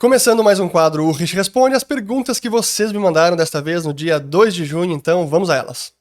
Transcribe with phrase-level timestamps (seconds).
[0.00, 3.84] Começando mais um quadro, o Rich Responde as perguntas que vocês me mandaram desta vez
[3.84, 5.92] no dia 2 de junho, então vamos a elas.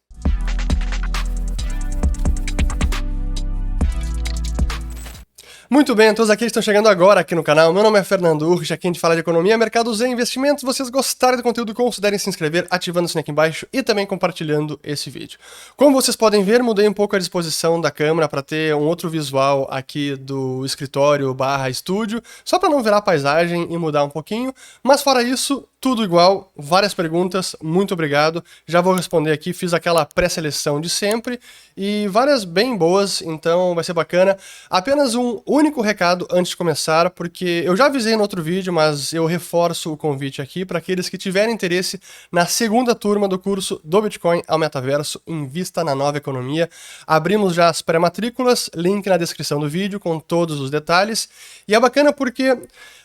[5.72, 8.42] Muito bem, todos aqueles que estão chegando agora aqui no canal, meu nome é Fernando
[8.42, 10.62] Urrich, aqui a gente fala de economia, mercados e investimentos.
[10.62, 14.04] Se vocês gostarem do conteúdo, considerem se inscrever, ativando o sininho aqui embaixo e também
[14.08, 15.38] compartilhando esse vídeo.
[15.78, 19.12] Como vocês podem ver, mudei um pouco a disposição da câmera para ter um outro
[19.12, 24.52] visual aqui do escritório barra estúdio, só para não virar paisagem e mudar um pouquinho,
[24.82, 28.44] mas fora isso, tudo igual, várias perguntas, muito obrigado.
[28.66, 31.40] Já vou responder aqui, fiz aquela pré-seleção de sempre
[31.78, 34.36] e várias bem boas, então vai ser bacana.
[34.70, 39.14] Apenas um único recado antes de começar, porque eu já avisei no outro vídeo, mas
[39.14, 42.00] eu reforço o convite aqui para aqueles que tiverem interesse
[42.32, 46.70] na segunda turma do curso do Bitcoin ao Metaverso Invista na Nova Economia.
[47.06, 51.28] Abrimos já as pré-matrículas, link na descrição do vídeo com todos os detalhes.
[51.68, 52.58] E é bacana porque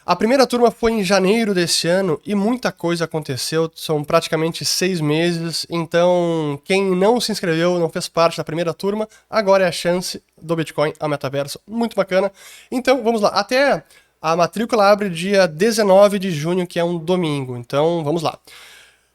[0.07, 5.01] a primeira turma foi em janeiro desse ano e muita coisa aconteceu, são praticamente seis
[5.01, 9.73] meses, então quem não se inscreveu, não fez parte da primeira turma, agora é a
[9.73, 12.31] chance do Bitcoin ao metaverso, muito bacana.
[12.71, 13.83] Então vamos lá, até
[14.21, 18.39] a matrícula abre dia 19 de junho, que é um domingo, então vamos lá.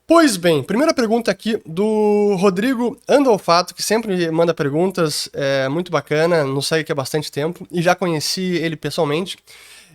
[0.07, 6.43] Pois bem, primeira pergunta aqui do Rodrigo Andolfato, que sempre manda perguntas, é muito bacana,
[6.43, 9.37] nos segue aqui há bastante tempo, e já conheci ele pessoalmente.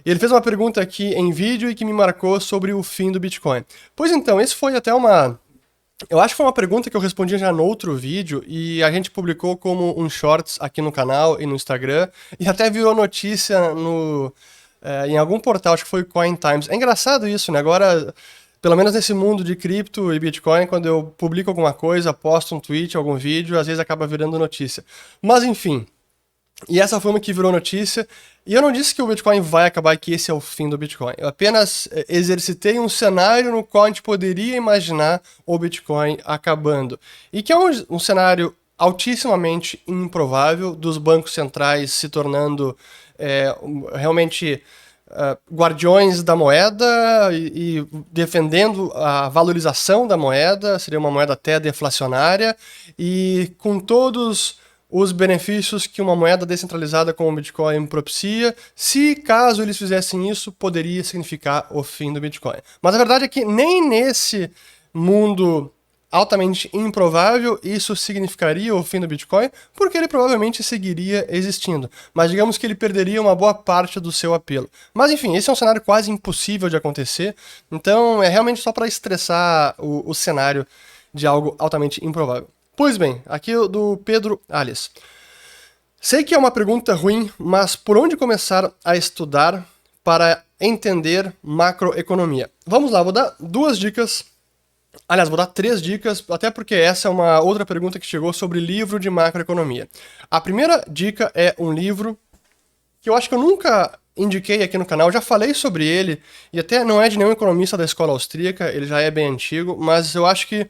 [0.04, 3.18] Ele fez uma pergunta aqui em vídeo e que me marcou sobre o fim do
[3.18, 3.64] Bitcoin.
[3.96, 5.38] Pois então, esse foi até uma.
[6.10, 8.90] Eu acho que foi uma pergunta que eu respondi já no outro vídeo e a
[8.90, 13.72] gente publicou como um shorts aqui no canal e no Instagram e até virou notícia
[13.72, 14.32] no,
[14.82, 16.68] é, em algum portal, acho que foi Coin Times.
[16.68, 17.58] É engraçado isso, né?
[17.58, 18.12] Agora,
[18.60, 22.60] pelo menos nesse mundo de cripto e Bitcoin, quando eu publico alguma coisa, posto um
[22.60, 24.84] tweet, algum vídeo, às vezes acaba virando notícia.
[25.22, 25.86] Mas enfim,
[26.68, 28.06] e essa foi uma que virou notícia.
[28.46, 30.78] E eu não disse que o Bitcoin vai acabar, que esse é o fim do
[30.78, 31.14] Bitcoin.
[31.16, 36.98] Eu apenas eh, exercitei um cenário no qual a gente poderia imaginar o Bitcoin acabando.
[37.32, 42.76] E que é um, um cenário altissimamente improvável dos bancos centrais se tornando
[43.18, 43.54] é,
[43.94, 44.60] realmente
[45.08, 51.60] uh, guardiões da moeda e, e, defendendo a valorização da moeda, seria uma moeda até
[51.60, 52.56] deflacionária,
[52.98, 54.58] e com todos
[54.96, 60.52] os benefícios que uma moeda descentralizada como o Bitcoin propicia, se caso eles fizessem isso,
[60.52, 62.58] poderia significar o fim do Bitcoin.
[62.80, 64.48] Mas a verdade é que nem nesse
[64.94, 65.68] mundo
[66.12, 71.90] altamente improvável isso significaria o fim do Bitcoin, porque ele provavelmente seguiria existindo.
[72.14, 74.70] Mas digamos que ele perderia uma boa parte do seu apelo.
[74.94, 77.34] Mas enfim, esse é um cenário quase impossível de acontecer,
[77.68, 80.64] então é realmente só para estressar o, o cenário
[81.12, 82.48] de algo altamente improvável.
[82.76, 84.90] Pois bem, aqui do Pedro Alias.
[86.00, 89.64] Sei que é uma pergunta ruim, mas por onde começar a estudar
[90.02, 92.50] para entender macroeconomia?
[92.66, 94.24] Vamos lá, vou dar duas dicas.
[95.08, 98.58] Aliás, vou dar três dicas, até porque essa é uma outra pergunta que chegou sobre
[98.58, 99.88] livro de macroeconomia.
[100.28, 102.18] A primeira dica é um livro
[103.00, 106.20] que eu acho que eu nunca indiquei aqui no canal, já falei sobre ele,
[106.52, 109.76] e até não é de nenhum economista da escola austríaca, ele já é bem antigo,
[109.78, 110.68] mas eu acho que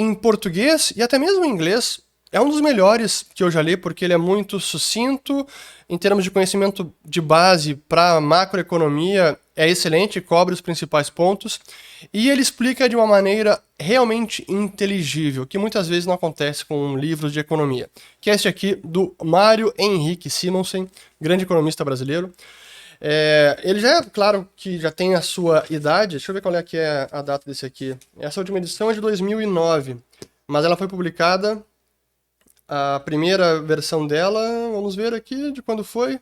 [0.00, 2.00] em português e até mesmo em inglês,
[2.32, 5.46] é um dos melhores que eu já li, porque ele é muito sucinto,
[5.88, 11.60] em termos de conhecimento de base para macroeconomia, é excelente, cobre os principais pontos,
[12.12, 17.32] e ele explica de uma maneira realmente inteligível, que muitas vezes não acontece com livros
[17.32, 17.88] de economia,
[18.20, 20.88] que é este aqui do Mário Henrique Simonsen,
[21.20, 22.32] grande economista brasileiro.
[23.00, 26.16] É, ele já é, claro, que já tem a sua idade.
[26.16, 27.96] Deixa eu ver qual é que é a data desse aqui.
[28.18, 29.96] Essa última edição é de 2009,
[30.46, 31.62] mas ela foi publicada.
[32.68, 34.40] A primeira versão dela,
[34.72, 36.18] vamos ver aqui de quando foi.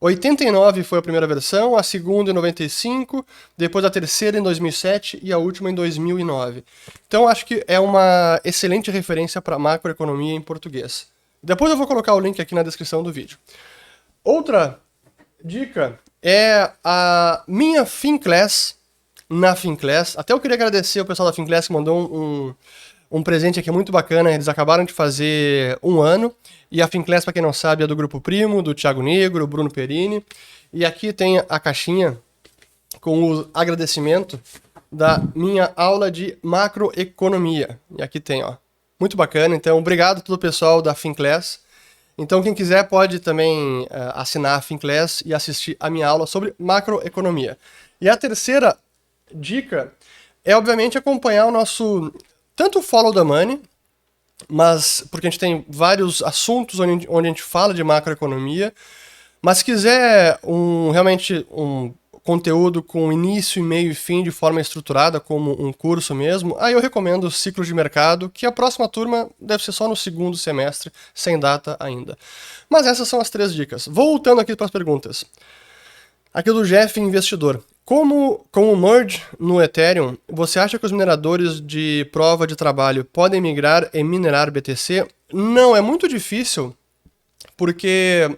[0.00, 3.24] 89 foi a primeira versão, a segunda em 95,
[3.54, 6.64] depois a terceira em 2007 e a última em 2009.
[7.06, 11.08] Então acho que é uma excelente referência para macroeconomia em português.
[11.42, 13.36] Depois eu vou colocar o link aqui na descrição do vídeo.
[14.24, 14.80] Outra
[15.44, 18.76] dica é a minha Finclass
[19.28, 20.16] na Finclass.
[20.18, 23.70] Até eu queria agradecer o pessoal da Finclass que mandou um, um, um presente aqui
[23.70, 24.32] muito bacana.
[24.32, 26.34] Eles acabaram de fazer um ano.
[26.70, 29.70] E a Finclass, para quem não sabe, é do Grupo Primo, do Thiago Negro, Bruno
[29.70, 30.24] Perini.
[30.72, 32.18] E aqui tem a caixinha
[33.00, 34.40] com o agradecimento
[34.92, 37.78] da minha aula de macroeconomia.
[37.96, 38.56] E aqui tem, ó.
[38.98, 39.54] Muito bacana.
[39.54, 41.60] Então, obrigado a todo o pessoal da Finclass.
[42.18, 46.54] Então, quem quiser pode também uh, assinar a Finclass e assistir a minha aula sobre
[46.58, 47.56] macroeconomia.
[48.00, 48.76] E a terceira
[49.32, 49.92] dica
[50.44, 52.12] é, obviamente, acompanhar o nosso
[52.56, 53.60] tanto Follow the Money,
[54.48, 58.72] mas porque a gente tem vários assuntos onde, onde a gente fala de macroeconomia,
[59.42, 61.92] mas se quiser um realmente um
[62.24, 66.80] conteúdo com início, meio e fim de forma estruturada, como um curso mesmo, aí eu
[66.80, 70.92] recomendo o ciclo de mercado, que a próxima turma deve ser só no segundo semestre,
[71.14, 72.16] sem data ainda.
[72.68, 73.86] Mas essas são as três dicas.
[73.86, 75.24] Voltando aqui para as perguntas.
[76.32, 77.62] Aqui do Jeff Investidor.
[77.84, 83.04] Como com o merge no Ethereum, você acha que os mineradores de prova de trabalho
[83.04, 85.08] podem migrar e minerar BTC?
[85.32, 86.72] Não, é muito difícil,
[87.56, 88.30] porque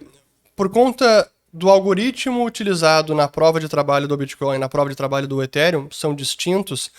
[0.55, 5.27] por conta do algoritmo utilizado na prova de trabalho do Bitcoin na prova de trabalho
[5.27, 6.89] do Ethereum são distintos,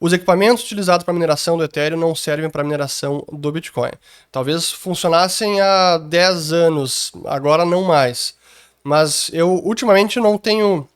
[0.00, 3.90] os equipamentos utilizados para mineração do Ethereum não servem para mineração do Bitcoin.
[4.30, 8.34] Talvez funcionassem há 10 anos, agora não mais.
[8.82, 10.88] Mas eu ultimamente não tenho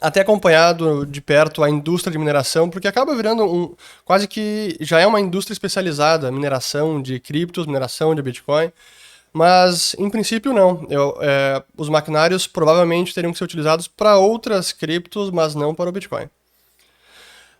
[0.00, 5.00] até acompanhado de perto a indústria de mineração, porque acaba virando um quase que já
[5.00, 8.70] é uma indústria especializada, mineração de criptos, mineração de Bitcoin.
[9.36, 10.86] Mas, em princípio, não.
[10.88, 15.90] Eu, é, os maquinários provavelmente teriam que ser utilizados para outras criptos, mas não para
[15.90, 16.30] o Bitcoin.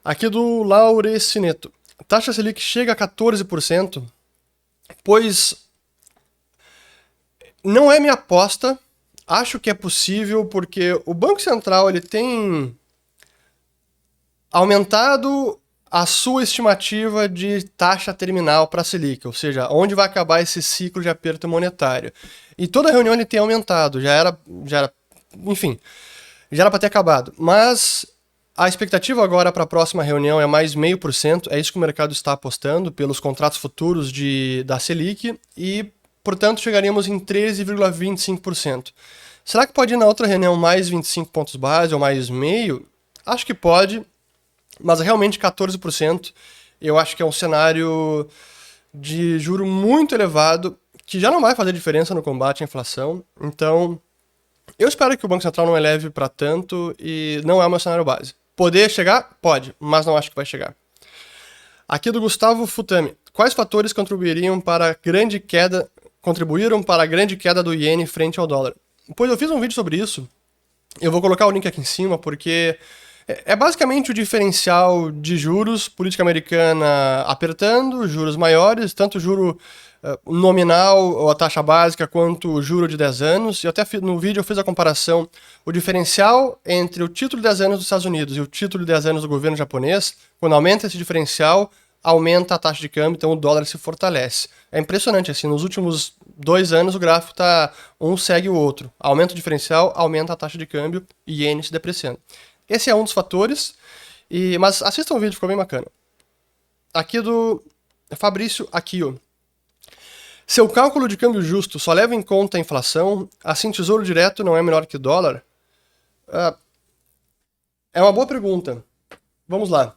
[0.02, 1.70] Aqui do Laurecineto.
[2.08, 4.02] Taxa Selic chega a 14%,
[5.04, 5.68] pois
[7.62, 8.78] não é minha aposta.
[9.26, 12.74] Acho que é possível porque o Banco Central ele tem
[14.50, 20.40] aumentado a sua estimativa de taxa terminal para a Selic, ou seja, onde vai acabar
[20.42, 22.12] esse ciclo de aperto monetário.
[22.58, 24.92] E toda reunião ele tem aumentado, já era, já era
[25.44, 25.78] enfim,
[26.50, 27.32] já era para ter acabado.
[27.38, 28.06] Mas
[28.56, 31.78] a expectativa agora para a próxima reunião é mais meio por cento, é isso que
[31.78, 35.92] o mercado está apostando pelos contratos futuros de, da Selic e,
[36.24, 38.92] portanto, chegaríamos em 13,25%.
[39.44, 42.86] Será que pode ir na outra reunião mais 25 pontos base ou mais meio?
[43.24, 44.04] Acho que pode,
[44.80, 46.32] mas realmente 14%,
[46.80, 48.28] eu acho que é um cenário
[48.92, 53.22] de juro muito elevado, que já não vai fazer diferença no combate à inflação.
[53.40, 54.00] Então,
[54.78, 57.78] eu espero que o Banco Central não eleve para tanto e não é o meu
[57.78, 58.34] cenário base.
[58.54, 59.36] Poder chegar?
[59.40, 60.74] Pode, mas não acho que vai chegar.
[61.88, 63.16] Aqui do Gustavo Futami.
[63.32, 65.88] Quais fatores contribuiriam para a grande queda,
[66.20, 68.74] contribuíram para a grande queda do iene frente ao dólar?
[69.14, 70.28] Pois eu fiz um vídeo sobre isso.
[71.00, 72.78] Eu vou colocar o link aqui em cima porque
[73.28, 79.58] é, é basicamente o diferencial de juros, política americana apertando, juros maiores, tanto juro
[80.02, 83.64] uh, nominal ou a taxa básica quanto o juro de 10 anos.
[83.64, 85.28] E até no vídeo eu fiz a comparação,
[85.64, 88.92] o diferencial entre o título de 10 anos dos Estados Unidos e o título de
[88.92, 91.70] 10 anos do governo japonês, quando aumenta esse diferencial,
[92.02, 94.48] aumenta a taxa de câmbio, então o dólar se fortalece.
[94.70, 98.92] É impressionante, assim, nos últimos dois anos o gráfico tá um segue o outro.
[99.00, 102.20] Aumenta o diferencial, aumenta a taxa de câmbio e iene se depreciando.
[102.68, 103.74] Esse é um dos fatores,
[104.30, 105.86] e, mas assistam o vídeo, ficou bem bacana.
[106.92, 107.62] Aqui do
[108.16, 109.20] Fabrício Aquio.
[110.46, 114.56] Seu cálculo de câmbio justo só leva em conta a inflação, assim tesouro direto não
[114.56, 115.44] é menor que dólar?
[116.28, 116.56] Uh,
[117.92, 118.84] é uma boa pergunta.
[119.48, 119.96] Vamos lá.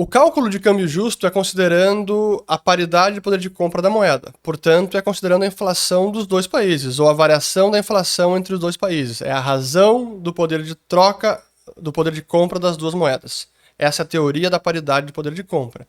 [0.00, 4.32] O cálculo de câmbio justo é considerando a paridade de poder de compra da moeda.
[4.44, 8.60] Portanto, é considerando a inflação dos dois países, ou a variação da inflação entre os
[8.60, 9.20] dois países.
[9.20, 11.42] É a razão do poder de troca,
[11.76, 13.48] do poder de compra das duas moedas.
[13.76, 15.84] Essa é a teoria da paridade de poder de compra.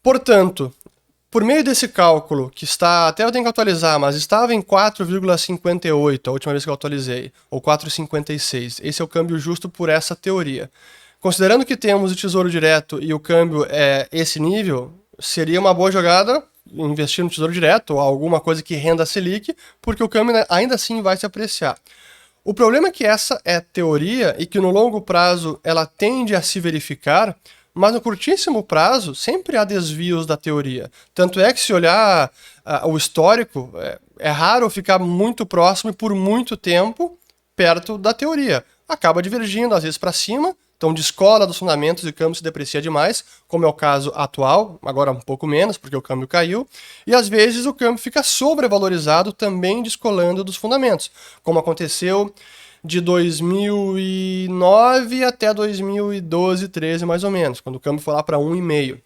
[0.00, 0.72] Portanto,
[1.32, 6.28] por meio desse cálculo, que está, até eu tenho que atualizar, mas estava em 4,58
[6.28, 8.78] a última vez que eu atualizei, ou 4,56.
[8.84, 10.70] Esse é o câmbio justo por essa teoria.
[11.24, 15.90] Considerando que temos o Tesouro Direto e o câmbio é esse nível, seria uma boa
[15.90, 20.44] jogada investir no Tesouro Direto ou alguma coisa que renda a Selic, porque o câmbio
[20.50, 21.78] ainda assim vai se apreciar.
[22.44, 26.42] O problema é que essa é teoria e que no longo prazo ela tende a
[26.42, 27.34] se verificar,
[27.72, 30.90] mas no curtíssimo prazo sempre há desvios da teoria.
[31.14, 32.30] Tanto é que se olhar
[32.66, 37.18] uh, o histórico, é, é raro ficar muito próximo e por muito tempo
[37.56, 38.62] perto da teoria.
[38.86, 40.54] Acaba divergindo, às vezes para cima,
[40.84, 44.78] então descola dos fundamentos e o câmbio se deprecia demais, como é o caso atual,
[44.84, 46.68] agora um pouco menos, porque o câmbio caiu,
[47.06, 51.10] e às vezes o câmbio fica sobrevalorizado, também descolando dos fundamentos,
[51.42, 52.34] como aconteceu
[52.84, 59.00] de 2009 até 2012, 13 mais ou menos, quando o câmbio foi lá para 1,5.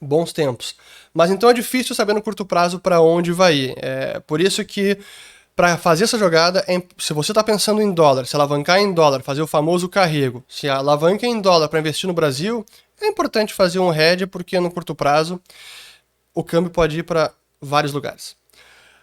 [0.00, 0.76] Bons tempos.
[1.14, 3.74] Mas então é difícil saber no curto prazo para onde vai ir.
[3.76, 4.98] É por isso que
[5.54, 9.22] para fazer essa jogada, é, se você está pensando em dólar, se alavancar em dólar,
[9.22, 12.64] fazer o famoso carrego, se alavanca em dólar para investir no Brasil,
[13.00, 15.40] é importante fazer um hedge porque no curto prazo
[16.34, 18.34] o câmbio pode ir para vários lugares.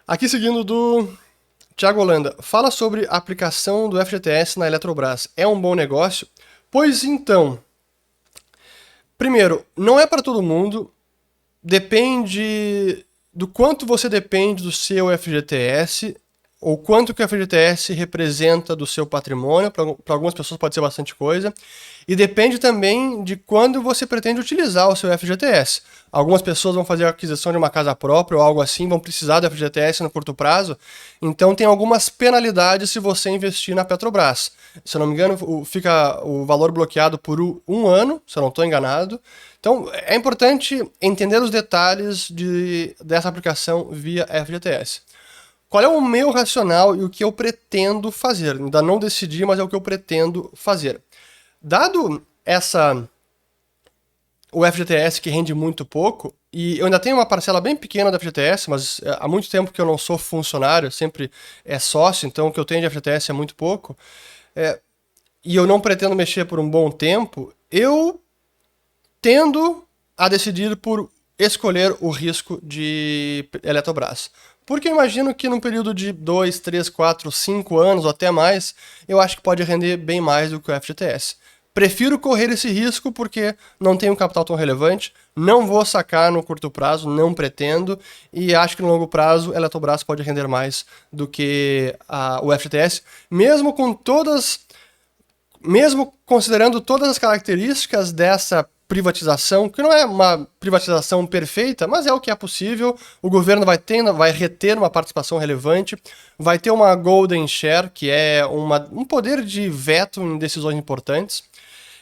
[0.08, 1.08] Aqui seguindo do
[1.76, 5.30] Thiago Holanda, fala sobre a aplicação do FGTS na Eletrobras.
[5.38, 6.28] É um bom negócio?
[6.72, 7.60] Pois então,
[9.18, 10.92] primeiro, não é para todo mundo,
[11.62, 16.18] depende do quanto você depende do seu FGTS
[16.62, 21.16] ou quanto que o FGTS representa do seu patrimônio, para algumas pessoas pode ser bastante
[21.16, 21.54] coisa,
[22.06, 25.82] e depende também de quando você pretende utilizar o seu FGTS.
[26.12, 29.40] Algumas pessoas vão fazer a aquisição de uma casa própria ou algo assim, vão precisar
[29.40, 30.78] do FGTS no curto prazo,
[31.22, 34.52] então tem algumas penalidades se você investir na Petrobras.
[34.84, 38.50] Se eu não me engano, fica o valor bloqueado por um ano, se eu não
[38.50, 39.20] estou enganado.
[39.60, 45.02] Então é importante entender os detalhes de, dessa aplicação via FGTS.
[45.70, 48.56] Qual é o meu racional e o que eu pretendo fazer?
[48.56, 51.00] Ainda não decidi, mas é o que eu pretendo fazer.
[51.62, 53.08] Dado essa
[54.52, 58.20] o FGTS que rende muito pouco, e eu ainda tenho uma parcela bem pequena do
[58.20, 61.32] FGTS, mas é, há muito tempo que eu não sou funcionário, sempre
[61.64, 63.96] é sócio, então o que eu tenho de FGTS é muito pouco,
[64.56, 64.80] é,
[65.46, 68.20] e eu não pretendo mexer por um bom tempo, eu
[69.22, 74.32] tendo a decidir por escolher o risco de Eletrobras.
[74.70, 78.76] Porque eu imagino que num período de 2, 3, 4, 5 anos ou até mais,
[79.08, 81.38] eu acho que pode render bem mais do que o FGTS.
[81.74, 86.44] Prefiro correr esse risco porque não tenho um capital tão relevante, não vou sacar no
[86.44, 87.98] curto prazo, não pretendo,
[88.32, 92.56] e acho que no longo prazo a Eletrobras pode render mais do que a, o
[92.56, 94.60] FGTS, mesmo com todas.
[95.66, 102.12] Mesmo considerando todas as características dessa privatização, que não é uma privatização perfeita, mas é
[102.12, 102.98] o que é possível.
[103.22, 105.96] O governo vai, ter, vai reter uma participação relevante,
[106.40, 111.44] vai ter uma golden share, que é uma, um poder de veto em decisões importantes.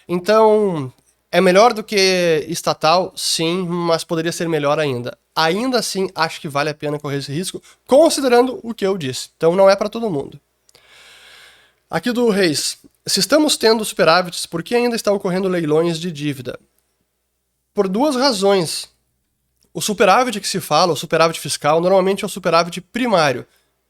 [0.07, 0.91] Então,
[1.29, 5.17] é melhor do que estatal, sim, mas poderia ser melhor ainda.
[5.35, 9.29] Ainda assim, acho que vale a pena correr esse risco, considerando o que eu disse.
[9.35, 10.39] Então, não é para todo mundo.
[11.89, 12.77] Aqui do Reis.
[13.05, 16.57] Se estamos tendo superávites, por que ainda está ocorrendo leilões de dívida?
[17.77, 18.89] Por duas razões.
[19.71, 23.45] O superávit que se fala, o superávit fiscal, normalmente é o superávit primário.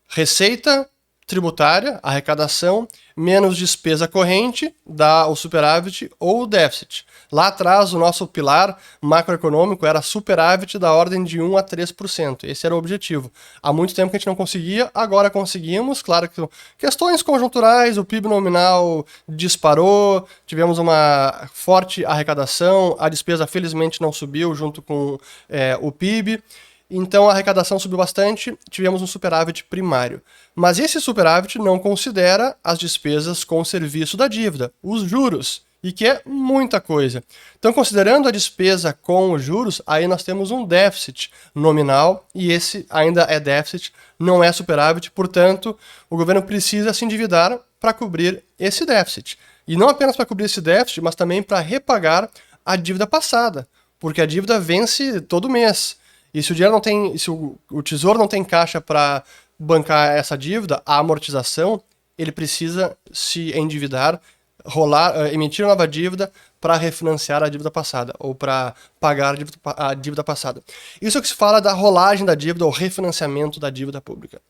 [0.10, 0.86] Receita
[1.26, 7.07] tributária, arrecadação, menos despesa corrente, dá o superávit ou o déficit.
[7.32, 12.44] Lá atrás, o nosso pilar macroeconômico era superávit da ordem de 1 a 3%.
[12.44, 13.32] Esse era o objetivo.
[13.62, 16.02] Há muito tempo que a gente não conseguia, agora conseguimos.
[16.02, 16.42] Claro que
[16.78, 24.56] questões conjunturais, o PIB nominal disparou, tivemos uma forte arrecadação, a despesa felizmente não subiu
[24.56, 25.20] junto com
[25.50, 26.42] é, o PIB.
[26.90, 30.22] Então a arrecadação subiu bastante, tivemos um superávit primário.
[30.56, 35.92] Mas esse superávit não considera as despesas com o serviço da dívida, os juros, e
[35.92, 37.24] que é muita coisa.
[37.58, 42.86] Então, considerando a despesa com os juros, aí nós temos um déficit nominal, e esse
[42.90, 45.78] ainda é déficit, não é superávit, portanto,
[46.10, 49.38] o governo precisa se endividar para cobrir esse déficit.
[49.68, 52.30] E não apenas para cobrir esse déficit, mas também para repagar
[52.66, 53.68] a dívida passada,
[54.00, 55.98] porque a dívida vence todo mês.
[56.34, 59.24] E se o dinheiro não tem, se o, o tesouro não tem caixa para
[59.58, 61.82] bancar essa dívida, a amortização,
[62.18, 64.20] ele precisa se endividar,
[64.68, 69.58] rolar, uh, emitir nova dívida para refinanciar a dívida passada ou para pagar a dívida,
[69.64, 70.62] a dívida passada.
[71.02, 74.42] Isso é o que se fala da rolagem da dívida ou refinanciamento da dívida pública.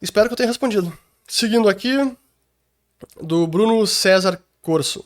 [0.00, 0.96] Espero que eu tenha respondido.
[1.26, 1.96] Seguindo aqui,
[3.20, 5.04] do Bruno César Corso.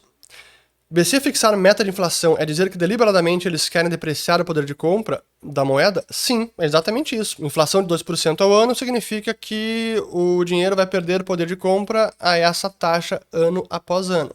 [0.90, 4.74] BC fixar meta de inflação é dizer que deliberadamente eles querem depreciar o poder de
[4.74, 6.04] compra da moeda?
[6.10, 7.44] Sim, é exatamente isso.
[7.44, 12.36] Inflação de 2% ao ano significa que o dinheiro vai perder poder de compra a
[12.36, 14.34] essa taxa ano após ano.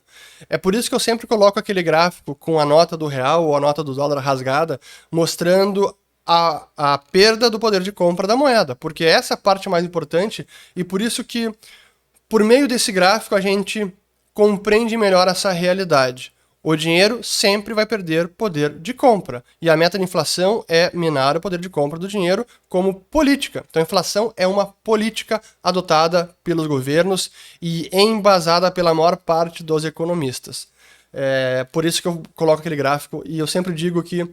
[0.49, 3.55] É por isso que eu sempre coloco aquele gráfico com a nota do real ou
[3.55, 4.79] a nota do dólar rasgada,
[5.11, 5.95] mostrando
[6.25, 9.85] a, a perda do poder de compra da moeda, porque essa é a parte mais
[9.85, 10.45] importante
[10.75, 11.53] e por isso que,
[12.27, 13.93] por meio desse gráfico, a gente
[14.33, 16.33] compreende melhor essa realidade.
[16.67, 19.43] O dinheiro sempre vai perder poder de compra.
[19.61, 23.63] E a meta de inflação é minar o poder de compra do dinheiro como política.
[23.69, 27.29] Então, a inflação é uma política adotada pelos governos
[27.61, 30.67] e embasada pela maior parte dos economistas.
[31.13, 34.27] É por isso que eu coloco aquele gráfico e eu sempre digo que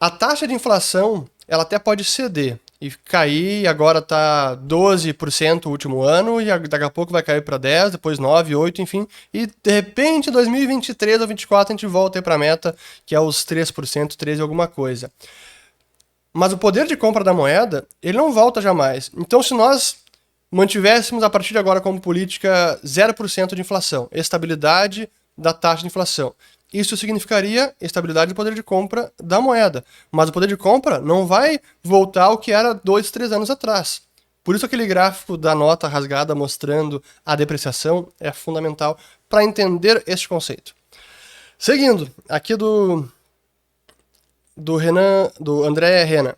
[0.00, 6.02] a taxa de inflação ela até pode ceder, e cair, agora tá 12% o último
[6.02, 9.70] ano, e daqui a pouco vai cair para 10, depois 9, 8, enfim, e de
[9.70, 14.14] repente 2023 ou 2024 a gente volta aí para a meta, que é os 3%,
[14.14, 15.10] 13 alguma coisa.
[16.32, 19.10] Mas o poder de compra da moeda, ele não volta jamais.
[19.16, 19.96] Então se nós
[20.50, 26.32] mantivéssemos a partir de agora como política 0% de inflação, estabilidade da taxa de inflação,
[26.72, 29.84] isso significaria estabilidade do poder de compra da moeda.
[30.10, 34.02] Mas o poder de compra não vai voltar ao que era dois, três anos atrás.
[34.44, 38.98] Por isso aquele gráfico da nota rasgada mostrando a depreciação é fundamental
[39.28, 40.74] para entender este conceito.
[41.58, 43.08] Seguindo, aqui do
[44.56, 46.34] do Renan, do André Renan.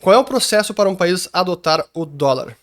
[0.00, 2.56] Qual é o processo para um país adotar o dólar?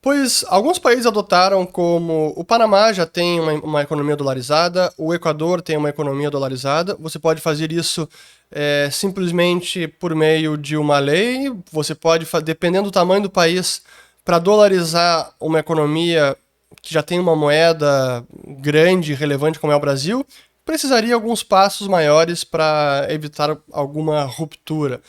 [0.00, 5.60] Pois alguns países adotaram como o Panamá já tem uma, uma, economia dolarizada, o Equador
[5.60, 6.96] tem uma economia dolarizada.
[7.00, 8.08] Você pode fazer isso
[8.50, 11.52] é, simplesmente por meio de uma lei.
[11.72, 13.82] Você pode, dependendo do tamanho do país,
[14.24, 16.36] para dolarizar uma economia
[16.80, 18.24] que já tem uma moeda
[18.60, 20.24] grande e relevante como é o Brasil,
[20.64, 25.00] precisaria alguns passos maiores para evitar alguma ruptura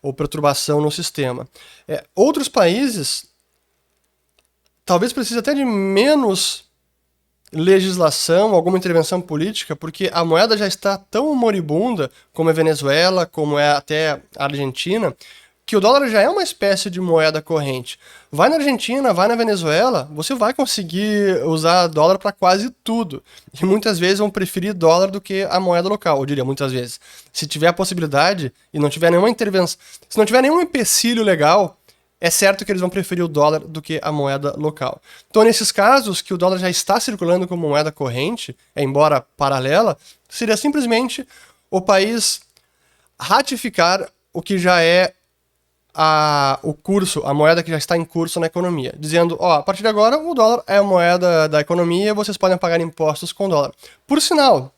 [0.00, 1.46] ou perturbação no sistema.
[1.86, 3.27] É, outros países
[4.88, 6.64] talvez precise até de menos
[7.52, 13.58] legislação, alguma intervenção política, porque a moeda já está tão moribunda, como é Venezuela, como
[13.58, 15.14] é até a Argentina,
[15.66, 17.98] que o dólar já é uma espécie de moeda corrente.
[18.32, 23.22] Vai na Argentina, vai na Venezuela, você vai conseguir usar dólar para quase tudo.
[23.60, 26.98] E muitas vezes vão preferir dólar do que a moeda local, eu diria muitas vezes.
[27.30, 29.78] Se tiver a possibilidade e não tiver nenhuma intervenção,
[30.08, 31.78] se não tiver nenhum empecilho legal,
[32.20, 35.00] é certo que eles vão preferir o dólar do que a moeda local.
[35.30, 39.96] Então, nesses casos que o dólar já está circulando como moeda corrente, embora paralela,
[40.28, 41.26] seria simplesmente
[41.70, 42.40] o país
[43.18, 45.12] ratificar o que já é
[45.94, 49.62] a, o curso, a moeda que já está em curso na economia, dizendo, ó, a
[49.62, 53.48] partir de agora o dólar é a moeda da economia, vocês podem pagar impostos com
[53.48, 53.72] dólar.
[54.06, 54.72] Por sinal,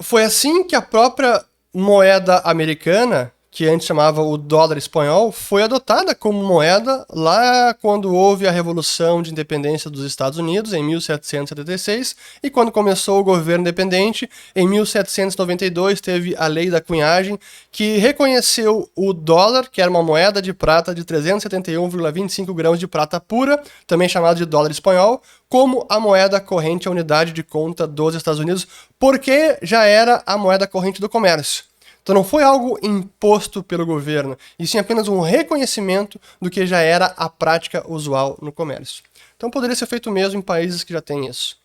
[0.00, 6.14] foi assim que a própria moeda americana que antes chamava o dólar espanhol, foi adotada
[6.14, 12.48] como moeda lá quando houve a Revolução de Independência dos Estados Unidos, em 1776, e
[12.50, 17.36] quando começou o governo independente, em 1792, teve a Lei da Cunhagem,
[17.72, 23.18] que reconheceu o dólar, que era uma moeda de prata de 371,25 grãos de prata
[23.18, 28.14] pura, também chamado de dólar espanhol, como a moeda corrente, a unidade de conta dos
[28.14, 28.68] Estados Unidos,
[29.00, 31.67] porque já era a moeda corrente do comércio.
[32.08, 36.78] Então não foi algo imposto pelo governo, e sim apenas um reconhecimento do que já
[36.78, 39.04] era a prática usual no comércio.
[39.36, 41.58] Então poderia ser feito mesmo em países que já têm isso.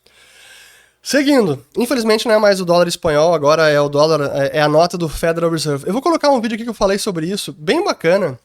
[1.01, 4.67] Seguindo, infelizmente não é mais o dólar espanhol, agora é o dólar, é, é a
[4.67, 5.88] nota do Federal Reserve.
[5.88, 8.38] Eu vou colocar um vídeo aqui que eu falei sobre isso, bem bacana,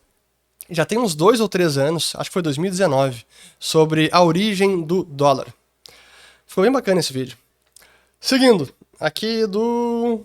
[0.70, 3.26] já tem uns dois ou três anos, acho que foi 2019,
[3.58, 5.48] sobre a origem do dólar.
[6.46, 7.36] Ficou bem bacana esse vídeo.
[8.20, 10.24] Seguindo, aqui do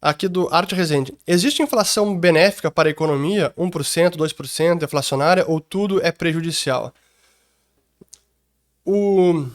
[0.00, 1.12] aqui do Arte Resende.
[1.26, 3.52] Existe inflação benéfica para a economia?
[3.56, 6.94] 1%, 2%, deflacionária ou tudo é prejudicial?
[8.84, 9.46] O,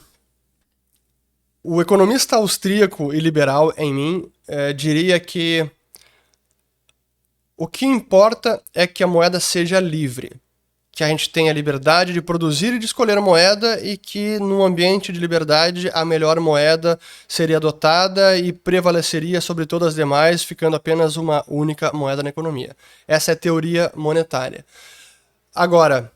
[1.63, 5.69] o economista austríaco e liberal em mim é, diria que
[7.57, 10.39] o que importa é que a moeda seja livre
[10.95, 14.63] que a gente tenha liberdade de produzir e de escolher a moeda e que, num
[14.63, 20.77] ambiente de liberdade, a melhor moeda seria adotada e prevaleceria sobre todas as demais, ficando
[20.77, 22.73] apenas uma única moeda na economia.
[23.05, 24.65] Essa é a teoria monetária.
[25.53, 26.09] Agora,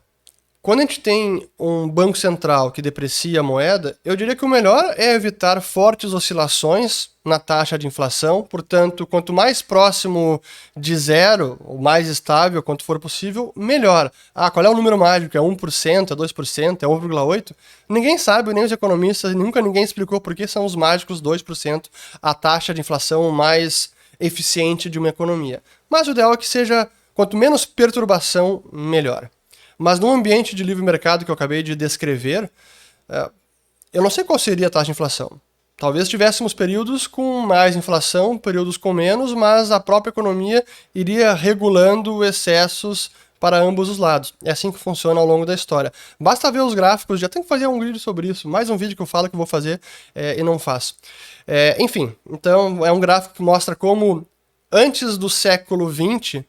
[0.62, 4.48] quando a gente tem um banco central que deprecia a moeda, eu diria que o
[4.48, 8.42] melhor é evitar fortes oscilações na taxa de inflação.
[8.42, 10.40] Portanto, quanto mais próximo
[10.76, 14.12] de zero, ou mais estável quanto for possível, melhor.
[14.34, 15.34] Ah, qual é o número mágico?
[15.34, 17.52] É 1%, é 2%, é 1,8%?
[17.88, 21.86] Ninguém sabe, nem os economistas, nunca ninguém explicou por que são os mágicos 2%
[22.20, 25.62] a taxa de inflação mais eficiente de uma economia.
[25.88, 29.30] Mas o ideal é que seja quanto menos perturbação, melhor.
[29.82, 32.50] Mas no ambiente de livre mercado que eu acabei de descrever,
[33.08, 33.30] é,
[33.94, 35.40] eu não sei qual seria a taxa de inflação.
[35.78, 40.62] Talvez tivéssemos períodos com mais inflação, períodos com menos, mas a própria economia
[40.94, 44.34] iria regulando excessos para ambos os lados.
[44.44, 45.90] É assim que funciona ao longo da história.
[46.20, 48.46] Basta ver os gráficos, já tem que fazer um vídeo sobre isso.
[48.46, 49.80] Mais um vídeo que eu falo que vou fazer
[50.14, 50.94] é, e não faço.
[51.46, 54.26] É, enfim, então é um gráfico que mostra como
[54.70, 56.44] antes do século XX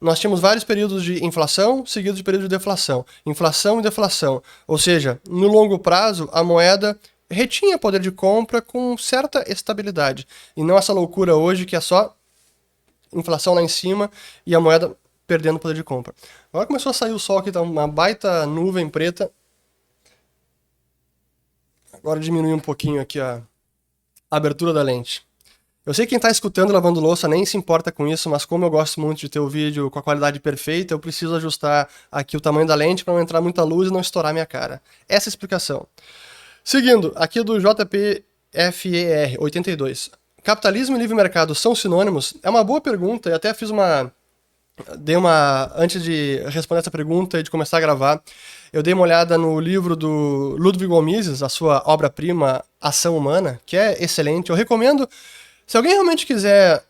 [0.00, 3.04] nós tínhamos vários períodos de inflação seguidos de períodos de deflação.
[3.24, 4.42] Inflação e deflação.
[4.66, 6.98] Ou seja, no longo prazo, a moeda
[7.30, 10.26] retinha poder de compra com certa estabilidade.
[10.56, 12.14] E não essa loucura hoje que é só
[13.12, 14.10] inflação lá em cima
[14.44, 16.14] e a moeda perdendo poder de compra.
[16.52, 19.30] Agora começou a sair o sol aqui, tá uma baita nuvem preta.
[21.92, 23.42] Agora diminui um pouquinho aqui a
[24.30, 25.26] abertura da lente.
[25.86, 28.64] Eu sei que quem está escutando lavando louça nem se importa com isso, mas como
[28.64, 32.36] eu gosto muito de ter o vídeo com a qualidade perfeita, eu preciso ajustar aqui
[32.36, 34.82] o tamanho da lente para não entrar muita luz e não estourar minha cara.
[35.08, 35.86] Essa é a explicação.
[36.64, 40.10] Seguindo, aqui do JPFER 82.
[40.42, 42.34] Capitalismo e livre mercado são sinônimos?
[42.42, 44.10] É uma boa pergunta e até fiz uma
[44.98, 48.20] dei uma antes de responder essa pergunta e de começar a gravar,
[48.72, 53.76] eu dei uma olhada no livro do Ludwig Mises, a sua obra-prima Ação Humana, que
[53.76, 54.50] é excelente.
[54.50, 55.08] Eu recomendo
[55.66, 56.84] se alguém realmente quiser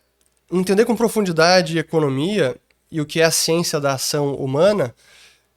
[0.51, 2.55] entender com profundidade economia
[2.91, 4.93] e o que é a ciência da ação humana,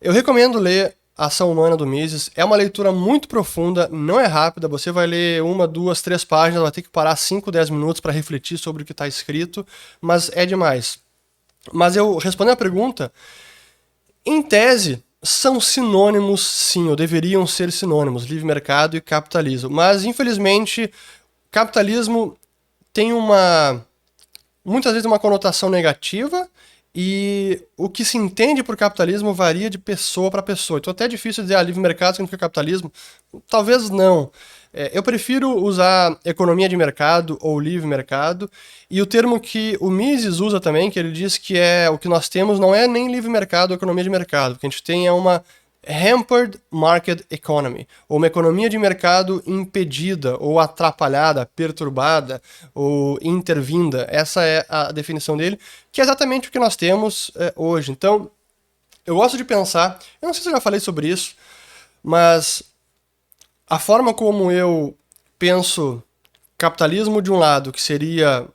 [0.03, 2.31] Eu recomendo ler Ação Humana do Mises.
[2.35, 4.67] É uma leitura muito profunda, não é rápida.
[4.67, 8.11] Você vai ler uma, duas, três páginas, vai ter que parar 5, 10 minutos para
[8.11, 9.67] refletir sobre o que está escrito,
[10.01, 10.99] mas é demais.
[11.71, 13.13] Mas eu respondendo a pergunta,
[14.25, 19.69] em tese, são sinônimos, sim, ou deveriam ser sinônimos, livre mercado e capitalismo.
[19.69, 20.91] Mas, infelizmente,
[21.51, 22.39] capitalismo
[22.93, 23.85] tem uma.
[24.65, 26.49] muitas vezes uma conotação negativa
[26.95, 30.79] e o que se entende por capitalismo varia de pessoa para pessoa.
[30.79, 32.93] Então, até é difícil dizer, ah, livre mercado significa capitalismo.
[33.49, 34.31] Talvez não.
[34.73, 38.51] É, eu prefiro usar economia de mercado ou livre mercado.
[38.91, 42.09] E o termo que o Mises usa também, que ele diz que é o que
[42.09, 44.55] nós temos não é nem livre mercado ou economia de mercado.
[44.55, 45.45] O que a gente tem é uma
[45.87, 52.43] hampered market economy, ou uma economia de mercado impedida, ou atrapalhada, perturbada,
[52.75, 54.07] ou intervinda.
[54.11, 55.59] Essa é a definição dele,
[55.91, 57.93] que é exatamente o que nós temos é, hoje.
[57.93, 58.31] Então,
[59.07, 61.35] eu gosto de pensar, eu não sei se eu já falei sobre isso,
[62.03, 62.63] mas
[63.67, 64.97] a forma como eu
[65.39, 66.03] penso
[66.59, 68.47] capitalismo de um lado, que seria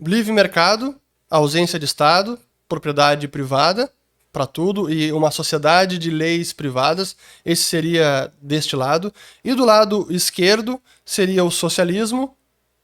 [0.00, 0.94] livre mercado,
[1.28, 3.92] ausência de Estado, propriedade privada,
[4.32, 7.14] para tudo e uma sociedade de leis privadas,
[7.44, 9.12] esse seria deste lado.
[9.44, 12.34] E do lado esquerdo seria o socialismo,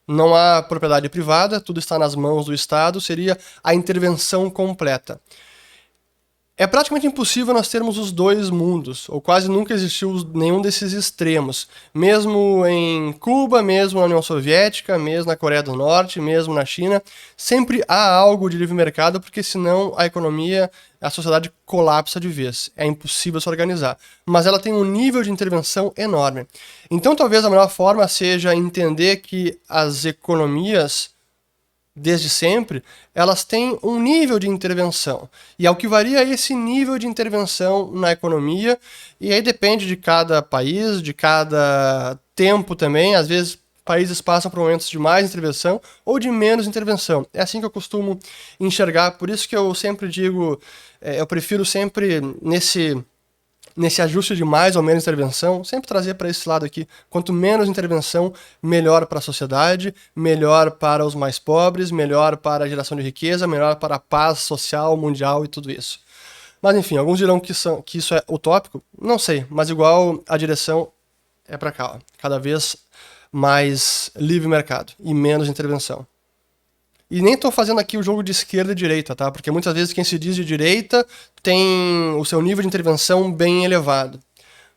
[0.06, 5.20] não há propriedade privada, tudo está nas mãos do Estado, seria a intervenção completa.
[6.60, 11.68] É praticamente impossível nós termos os dois mundos, ou quase nunca existiu nenhum desses extremos.
[11.94, 17.00] Mesmo em Cuba, mesmo na União Soviética, mesmo na Coreia do Norte, mesmo na China,
[17.36, 20.68] sempre há algo de livre mercado, porque senão a economia,
[21.00, 22.72] a sociedade colapsa de vez.
[22.76, 23.96] É impossível se organizar.
[24.26, 26.44] Mas ela tem um nível de intervenção enorme.
[26.90, 31.10] Então talvez a melhor forma seja entender que as economias
[31.98, 32.82] desde sempre,
[33.14, 35.28] elas têm um nível de intervenção.
[35.58, 38.78] E ao que varia esse nível de intervenção na economia,
[39.20, 44.60] e aí depende de cada país, de cada tempo também, às vezes países passam por
[44.60, 47.26] momentos de mais intervenção ou de menos intervenção.
[47.32, 48.20] É assim que eu costumo
[48.60, 50.60] enxergar, por isso que eu sempre digo,
[51.00, 53.02] é, eu prefiro sempre nesse
[53.78, 56.86] nesse ajuste de mais ou menos intervenção, sempre trazer para esse lado aqui.
[57.08, 62.68] Quanto menos intervenção, melhor para a sociedade, melhor para os mais pobres, melhor para a
[62.68, 66.00] geração de riqueza, melhor para a paz social, mundial e tudo isso.
[66.60, 68.82] Mas enfim, alguns dirão que, são, que isso é utópico.
[69.00, 70.90] Não sei, mas igual a direção
[71.46, 71.92] é para cá.
[71.94, 71.98] Ó.
[72.18, 72.76] Cada vez
[73.30, 76.04] mais livre mercado e menos intervenção.
[77.10, 79.30] E nem estou fazendo aqui o jogo de esquerda e direita, tá?
[79.30, 81.06] Porque muitas vezes quem se diz de direita
[81.42, 84.20] tem o seu nível de intervenção bem elevado.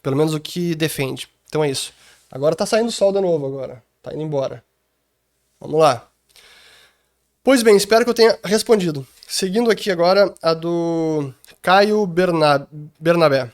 [0.02, 1.28] Pelo menos o que defende.
[1.50, 1.94] Então é isso.
[2.32, 3.84] Agora tá saindo sol de novo agora.
[4.02, 4.64] Tá indo embora.
[5.60, 6.08] Vamos lá.
[7.44, 9.06] Pois bem, espero que eu tenha respondido.
[9.28, 13.52] Seguindo aqui agora a do Caio Bernabé.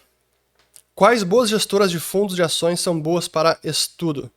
[0.93, 4.31] Quais boas gestoras de fundos de ações são boas para estudo?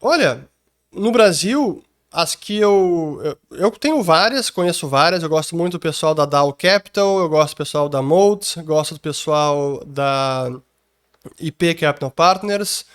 [0.00, 0.46] Olha,
[0.92, 1.82] no Brasil,
[2.14, 3.70] as que eu, eu, eu.
[3.72, 5.22] tenho várias, conheço várias.
[5.22, 8.94] Eu gosto muito do pessoal da Dow Capital, eu gosto do pessoal da Modes, gosto
[8.94, 10.48] do pessoal da
[11.40, 12.86] IP Capital Partners.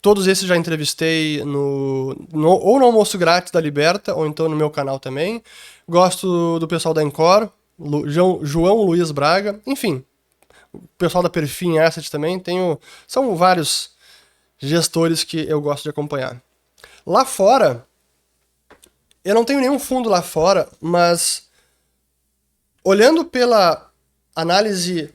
[0.00, 4.54] Todos esses já entrevistei no, no, ou no almoço grátis da Liberta, ou então no
[4.54, 5.42] meu canal também.
[5.88, 10.04] Gosto do pessoal da Encore, Lu, João, João Luiz Braga, enfim.
[10.72, 12.38] O pessoal da Perfin Asset também.
[12.38, 13.90] Tenho, são vários
[14.56, 16.40] gestores que eu gosto de acompanhar.
[17.04, 17.87] Lá fora,
[19.28, 21.48] eu não tenho nenhum fundo lá fora, mas
[22.82, 23.90] olhando pela
[24.34, 25.12] análise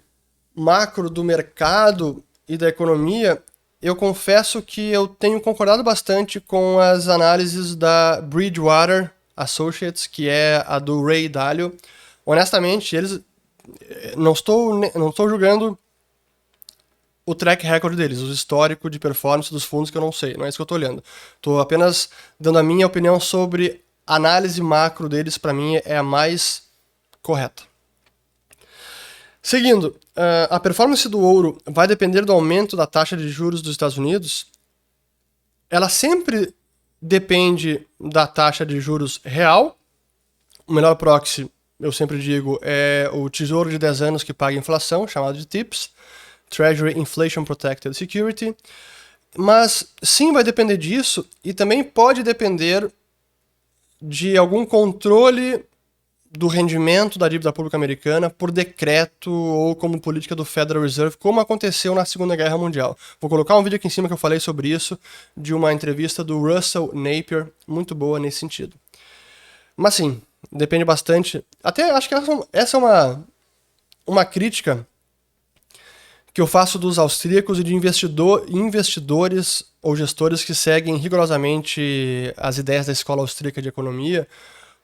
[0.54, 3.42] macro do mercado e da economia,
[3.82, 10.64] eu confesso que eu tenho concordado bastante com as análises da Bridgewater Associates, que é
[10.68, 11.76] a do Ray Dalio.
[12.24, 13.20] Honestamente, eles
[14.16, 15.76] não estou não estou julgando
[17.26, 20.46] o track record deles, o histórico de performance dos fundos que eu não sei, não
[20.46, 21.04] é isso que eu estou olhando.
[21.36, 26.64] Estou apenas dando a minha opinião sobre análise macro deles, para mim, é a mais
[27.22, 27.64] correta.
[29.42, 33.72] Seguindo, eh, a performance do ouro vai depender do aumento da taxa de juros dos
[33.72, 34.48] Estados Unidos.
[35.70, 36.54] Ela sempre
[37.02, 39.78] depende da taxa de juros real.
[40.66, 45.06] O melhor proxy, eu sempre digo, é o tesouro de 10 anos que paga inflação,
[45.06, 45.90] chamado de TIPS,
[46.50, 48.56] Treasury Inflation Protected Security.
[49.36, 52.90] Mas sim, vai depender disso e também pode depender
[54.06, 55.64] de algum controle
[56.30, 61.40] do rendimento da dívida pública americana por decreto ou como política do Federal Reserve, como
[61.40, 62.98] aconteceu na Segunda Guerra Mundial.
[63.22, 65.00] Vou colocar um vídeo aqui em cima que eu falei sobre isso,
[65.38, 68.76] de uma entrevista do Russell Napier, muito boa nesse sentido.
[69.78, 71.42] Mas sim, depende bastante.
[71.64, 72.16] Até acho que
[72.52, 73.24] essa é uma,
[74.06, 74.86] uma crítica
[76.34, 82.58] que eu faço dos austríacos e de investidor, investidores ou gestores que seguem rigorosamente as
[82.58, 84.28] ideias da escola austríaca de economia,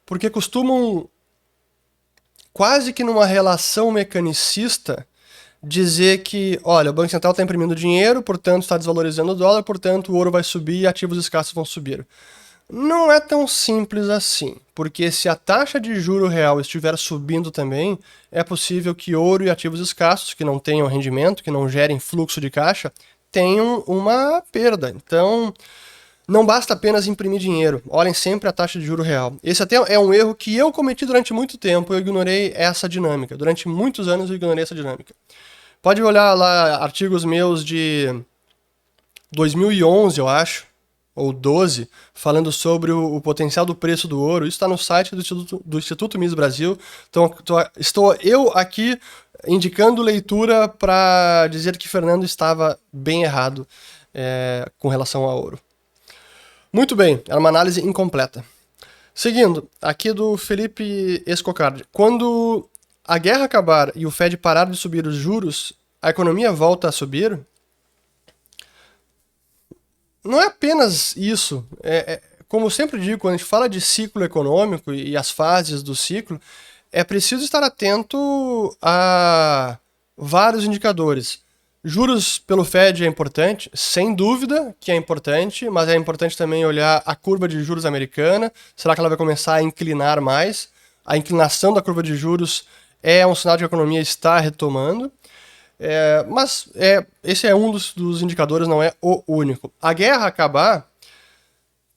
[0.06, 1.10] porque costumam,
[2.54, 5.08] quase que numa relação mecanicista,
[5.62, 10.12] dizer que, olha, o Banco Central está imprimindo dinheiro, portanto está desvalorizando o dólar, portanto
[10.12, 12.06] o ouro vai subir e ativos escassos vão subir.
[12.72, 17.98] Não é tão simples assim, porque se a taxa de juro real estiver subindo também,
[18.32, 22.40] é possível que ouro e ativos escassos, que não tenham rendimento, que não gerem fluxo
[22.40, 22.94] de caixa,
[23.32, 24.94] tenham uma perda.
[24.96, 25.52] Então,
[26.28, 29.36] não basta apenas imprimir dinheiro, olhem sempre a taxa de juro real.
[29.44, 33.36] Esse até é um erro que eu cometi durante muito tempo, eu ignorei essa dinâmica.
[33.36, 35.16] Durante muitos anos eu ignorei essa dinâmica.
[35.82, 38.14] Pode olhar lá artigos meus de
[39.32, 40.69] 2011, eu acho,
[41.20, 44.46] ou 12, falando sobre o, o potencial do preço do ouro.
[44.46, 46.78] Isso está no site do Instituto, do Instituto Brasil.
[47.10, 49.00] Então, tô, estou eu aqui
[49.48, 53.68] indicando leitura para dizer que Fernando estava bem errado
[54.14, 55.60] é, com relação ao ouro.
[56.72, 58.44] Muito bem, era uma análise incompleta.
[59.14, 61.84] Seguindo, aqui do Felipe Escocardi.
[61.92, 62.70] Quando
[63.06, 66.92] a guerra acabar e o Fed parar de subir os juros, a economia volta a
[66.92, 67.40] subir?
[70.30, 71.66] Não é apenas isso.
[71.82, 75.32] É, é, como eu sempre digo, quando a gente fala de ciclo econômico e as
[75.32, 76.40] fases do ciclo,
[76.92, 79.80] é preciso estar atento a
[80.16, 81.40] vários indicadores.
[81.84, 87.02] Juros pelo Fed é importante, sem dúvida que é importante, mas é importante também olhar
[87.08, 88.52] a curva de juros americana.
[88.76, 90.70] Será que ela vai começar a inclinar mais?
[91.04, 92.68] A inclinação da curva de juros
[93.02, 95.12] é um sinal de que a economia está retomando.
[95.80, 99.72] É, mas é, esse é um dos, dos, indicadores, não é o único.
[99.82, 100.92] A guerra acabar,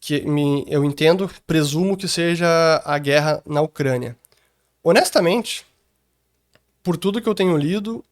[0.01, 4.17] que me, eu entendo, presumo que seja a guerra na Ucrânia.
[4.85, 5.67] Honestamente,
[6.83, 8.05] por tudo que eu tenho lido,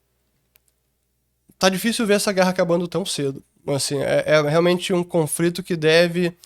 [1.58, 3.42] tá difícil ver essa guerra acabando tão cedo.
[3.68, 6.36] Assim, é, é realmente um conflito que deve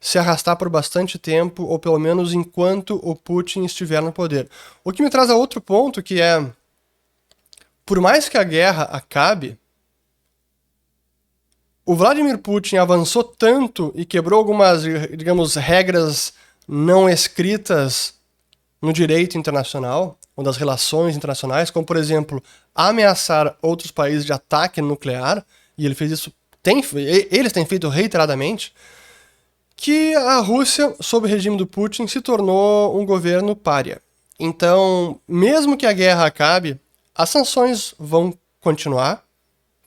[0.00, 4.48] se arrastar por bastante tempo, ou pelo menos enquanto o Putin estiver no poder.
[4.82, 6.50] O que me traz a outro ponto, que é,
[7.90, 9.58] por mais que a guerra acabe,
[11.84, 16.32] o Vladimir Putin avançou tanto e quebrou algumas, digamos, regras
[16.68, 18.14] não escritas
[18.80, 22.40] no direito internacional, ou das relações internacionais, como, por exemplo,
[22.72, 25.44] ameaçar outros países de ataque nuclear,
[25.76, 26.84] e ele fez isso, tem,
[27.28, 28.72] eles têm feito reiteradamente,
[29.74, 34.00] que a Rússia, sob o regime do Putin, se tornou um governo pária.
[34.38, 36.78] Então, mesmo que a guerra acabe,
[37.22, 39.22] as sanções vão continuar,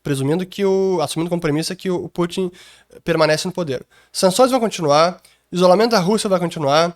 [0.03, 0.99] presumindo que o.
[1.01, 2.51] assumindo como premissa que o Putin
[3.03, 3.83] permanece no poder.
[4.11, 5.19] Sanções vão continuar,
[5.51, 6.95] isolamento da Rússia vai continuar,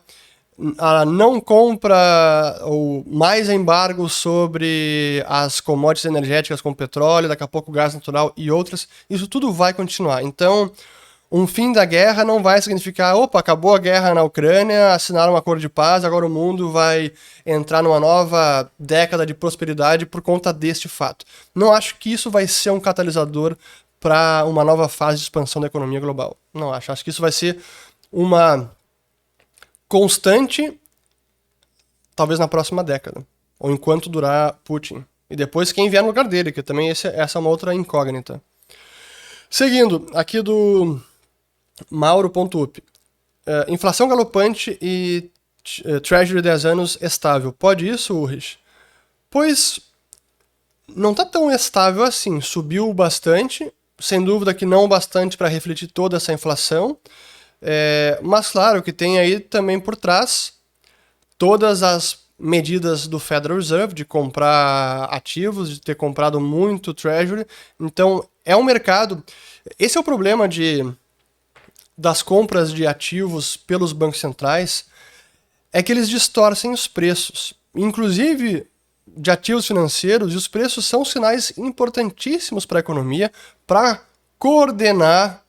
[0.78, 7.72] a não compra ou mais embargo sobre as commodities energéticas como petróleo, daqui a pouco
[7.72, 10.24] gás natural e outras, isso tudo vai continuar.
[10.24, 10.72] Então,
[11.32, 15.38] um fim da guerra não vai significar, opa, acabou a guerra na Ucrânia, assinaram um
[15.38, 17.12] acordo de paz, agora o mundo vai
[17.46, 21.26] entrar numa nova década de prosperidade por conta deste fato.
[21.54, 23.58] Não acho que isso vai ser um catalisador
[24.00, 26.38] para uma nova fase de expansão da economia global.
[26.54, 26.92] Não acho.
[26.92, 27.60] Acho que isso vai ser
[28.12, 28.72] uma
[29.90, 30.80] constante,
[32.16, 33.26] talvez na próxima década,
[33.60, 35.04] ou enquanto durar Putin.
[35.30, 38.42] E depois quem vier no lugar dele, que também esse, essa é uma outra incógnita.
[39.50, 41.02] Seguindo, aqui do
[41.90, 42.80] Mauro.up.
[42.80, 45.30] Uh, inflação galopante e
[45.86, 47.54] uh, Treasury 10 anos estável.
[47.54, 48.58] Pode isso, Urrich?
[49.30, 49.80] Pois
[50.88, 52.42] não está tão estável assim.
[52.42, 56.98] Subiu bastante, sem dúvida que não bastante para refletir toda essa inflação.
[57.62, 60.54] É, mas claro que tem aí também por trás
[61.38, 67.46] todas as medidas do Federal Reserve de comprar ativos, de ter comprado muito Treasury.
[67.80, 69.24] Então é um mercado.
[69.80, 70.86] Esse é o problema de
[71.98, 74.86] das compras de ativos pelos bancos centrais
[75.74, 78.68] é que eles distorcem os preços, inclusive
[79.06, 83.32] de ativos financeiros, e os preços são sinais importantíssimos para a economia
[83.66, 84.04] para
[84.38, 85.44] coordenar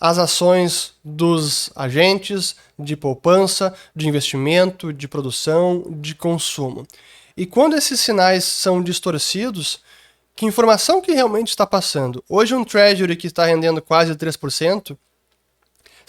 [0.00, 6.86] as ações dos agentes de poupança, de investimento, de produção, de consumo.
[7.36, 9.80] E quando esses sinais são distorcidos,
[10.34, 12.24] que informação que realmente está passando?
[12.28, 14.96] Hoje um treasury que está rendendo quase 3%,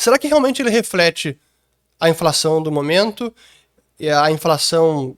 [0.01, 1.39] será que realmente ele reflete
[1.99, 3.33] a inflação do momento,
[4.19, 5.15] a inflação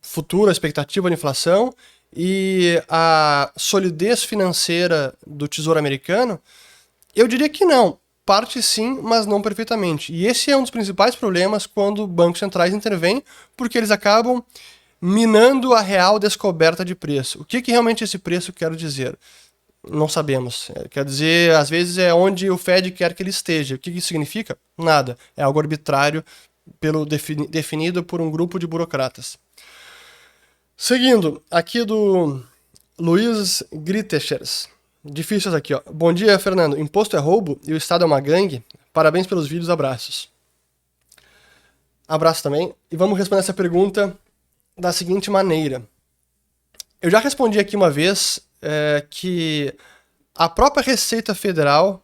[0.00, 1.74] futura, a expectativa de inflação
[2.14, 6.40] e a solidez financeira do Tesouro Americano?
[7.14, 10.12] Eu diria que não parte sim, mas não perfeitamente.
[10.12, 13.24] E esse é um dos principais problemas quando bancos centrais intervêm,
[13.56, 14.44] porque eles acabam
[15.02, 17.40] minando a real descoberta de preço.
[17.40, 19.18] O que, que realmente esse preço quer dizer?
[19.88, 20.70] Não sabemos.
[20.74, 23.74] É, quer dizer, às vezes é onde o Fed quer que ele esteja.
[23.74, 24.56] O que isso significa?
[24.76, 25.16] Nada.
[25.36, 26.24] É algo arbitrário
[26.78, 29.38] pelo defini definido por um grupo de burocratas.
[30.76, 32.42] Seguindo, aqui do
[32.98, 34.68] Luiz Gritechers.
[35.04, 35.80] Difíceis aqui, ó.
[35.90, 36.78] Bom dia, Fernando.
[36.78, 38.62] Imposto é roubo e o Estado é uma gangue?
[38.92, 40.28] Parabéns pelos vídeos, abraços.
[42.06, 42.74] Abraço também.
[42.90, 44.16] E vamos responder essa pergunta
[44.76, 45.82] da seguinte maneira.
[47.00, 49.74] Eu já respondi aqui uma vez é, que
[50.34, 52.02] a própria Receita Federal,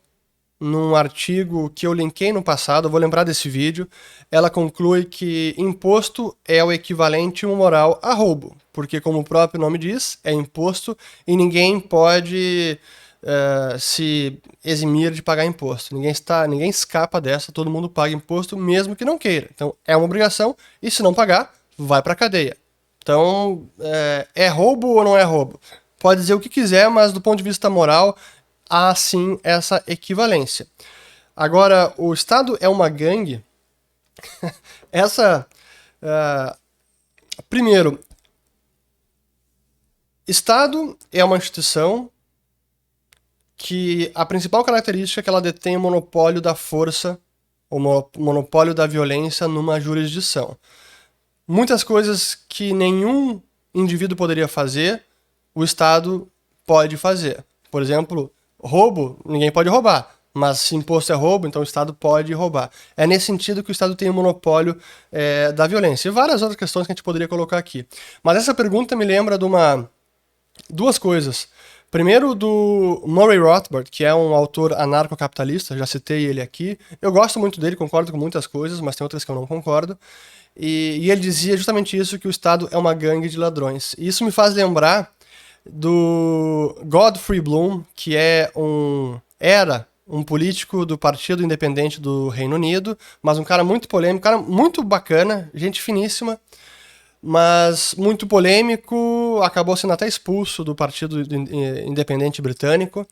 [0.61, 3.89] num artigo que eu linkei no passado, vou lembrar desse vídeo,
[4.31, 9.79] ela conclui que imposto é o equivalente moral a roubo, porque, como o próprio nome
[9.79, 12.79] diz, é imposto e ninguém pode
[13.23, 15.95] uh, se eximir de pagar imposto.
[15.95, 19.49] Ninguém, está, ninguém escapa dessa, todo mundo paga imposto mesmo que não queira.
[19.55, 22.57] Então, é uma obrigação e, se não pagar, vai para cadeia.
[23.03, 25.61] Então, é, é roubo ou não é roubo?
[25.99, 28.17] Pode dizer o que quiser, mas do ponto de vista moral,
[28.69, 30.67] há sim essa equivalência.
[31.35, 33.45] Agora, o Estado é uma gangue.
[34.93, 35.47] essa.
[36.03, 36.57] Uh,
[37.49, 38.01] primeiro,
[40.27, 42.11] Estado é uma instituição
[43.57, 47.19] que a principal característica é que ela detém o monopólio da força,
[47.71, 47.79] o
[48.19, 50.57] monopólio da violência numa jurisdição.
[51.49, 53.41] Muitas coisas que nenhum
[53.75, 55.06] indivíduo poderia fazer,
[55.57, 56.29] o Estado
[56.67, 57.43] pode fazer.
[57.71, 58.31] Por exemplo,
[58.63, 60.15] roubo, ninguém pode roubar.
[60.35, 62.71] Mas se imposto é roubo, então o Estado pode roubar.
[62.95, 64.77] É nesse sentido que o Estado tem o monopólio
[65.11, 66.09] é, da violência.
[66.09, 67.87] E várias outras questões que a gente poderia colocar aqui.
[68.23, 69.89] Mas essa pergunta me lembra de uma.
[70.69, 71.49] duas coisas.
[71.91, 76.79] Primeiro do Murray Rothbard, que é um autor anarcocapitalista, já citei ele aqui.
[77.01, 79.99] Eu gosto muito dele, concordo com muitas coisas, mas tem outras que eu não concordo.
[80.55, 83.95] E, e ele dizia justamente isso, que o Estado é uma gangue de ladrões.
[83.97, 85.16] E isso me faz lembrar
[85.71, 92.97] do Godfrey Bloom, que é um era um político do Partido Independente do Reino Unido,
[93.21, 96.41] mas um cara muito polêmico, um cara muito bacana, gente finíssima,
[97.21, 101.21] mas muito polêmico, acabou sendo até expulso do Partido
[101.85, 103.07] Independente Britânico.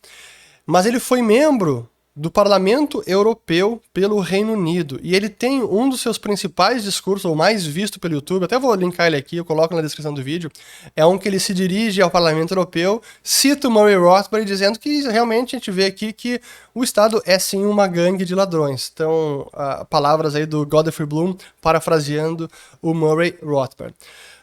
[0.65, 5.01] Mas ele foi membro do Parlamento Europeu pelo Reino Unido.
[5.03, 8.73] E ele tem um dos seus principais discursos, ou mais visto pelo YouTube, até vou
[8.75, 10.51] linkar ele aqui, eu coloco na descrição do vídeo,
[10.95, 15.03] é um que ele se dirige ao Parlamento Europeu, cita o Murray Rothbard dizendo que
[15.03, 16.41] realmente a gente vê aqui que
[16.73, 18.91] o Estado é sim uma gangue de ladrões.
[18.95, 19.51] Então,
[19.91, 22.49] palavras aí do Godfrey Bloom parafraseando
[22.81, 23.95] o Murray Rothbard.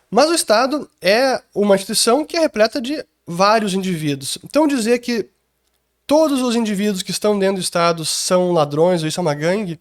[0.09, 4.37] Mas o Estado é uma instituição que é repleta de vários indivíduos.
[4.43, 5.29] Então dizer que
[6.11, 9.79] todos os indivíduos que estão dentro do Estado são ladrões ou isso é uma gangue,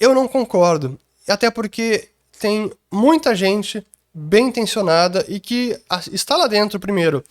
[0.00, 0.98] eu não concordo.
[1.28, 2.08] Até porque
[2.40, 7.22] tem muita gente bem intencionada e que está lá dentro, primeiro,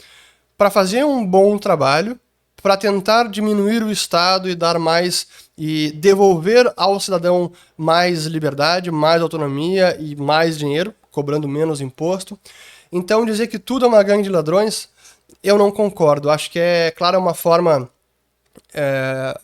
[0.57, 2.17] para fazer um bom trabalho,
[2.61, 9.21] para tentar diminuir o Estado e dar mais e devolver ao cidadão mais liberdade, mais
[9.21, 12.39] autonomia e mais dinheiro, cobrando menos imposto.
[12.89, 14.87] Então dizer que tudo é uma gangue de ladrões,
[15.43, 16.29] eu não concordo.
[16.29, 17.89] Acho que é, claro, uma forma
[18.73, 19.39] é,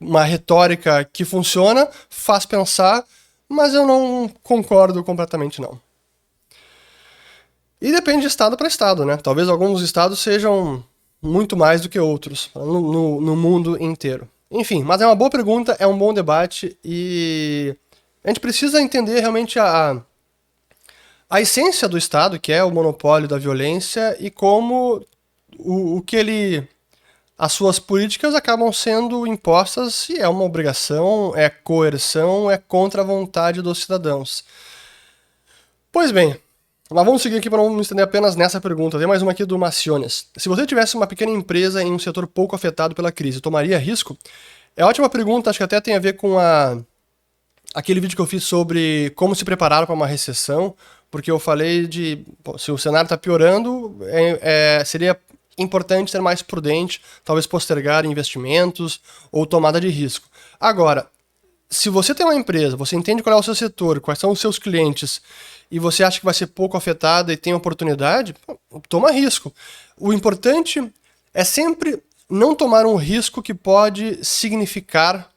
[0.00, 3.04] uma retórica que funciona, faz pensar,
[3.48, 5.78] mas eu não concordo completamente não.
[7.80, 9.16] E depende de estado para estado, né?
[9.16, 10.84] Talvez alguns estados sejam
[11.22, 14.28] muito mais do que outros no, no, no, mundo inteiro.
[14.50, 17.74] Enfim, mas é uma boa pergunta, é um bom debate e
[18.22, 20.02] a gente precisa entender realmente a,
[21.28, 25.04] a essência do Estado, que é o monopólio da violência, e como
[25.58, 26.68] o, o que ele
[27.40, 33.04] as suas políticas acabam sendo impostas e é uma obrigação, é coerção, é contra a
[33.04, 34.44] vontade dos cidadãos.
[35.90, 36.36] Pois bem,
[36.90, 38.98] mas vamos seguir aqui para não me estender apenas nessa pergunta.
[38.98, 40.26] Tem mais uma aqui do Maciones.
[40.36, 44.18] Se você tivesse uma pequena empresa em um setor pouco afetado pela crise, tomaria risco?
[44.76, 46.76] É ótima pergunta, acho que até tem a ver com a
[47.72, 50.74] aquele vídeo que eu fiz sobre como se preparar para uma recessão,
[51.10, 52.22] porque eu falei de
[52.58, 55.18] se o cenário está piorando, é, é, seria
[55.62, 59.00] importante ser mais prudente, talvez postergar investimentos
[59.30, 60.28] ou tomada de risco.
[60.58, 61.08] Agora,
[61.68, 64.40] se você tem uma empresa, você entende qual é o seu setor, quais são os
[64.40, 65.22] seus clientes,
[65.70, 68.34] e você acha que vai ser pouco afetada e tem oportunidade,
[68.88, 69.54] toma risco.
[69.96, 70.92] O importante
[71.32, 75.30] é sempre não tomar um risco que pode significar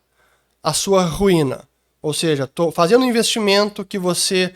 [0.63, 1.67] a sua ruína.
[2.01, 4.53] Ou seja, fazendo um investimento que você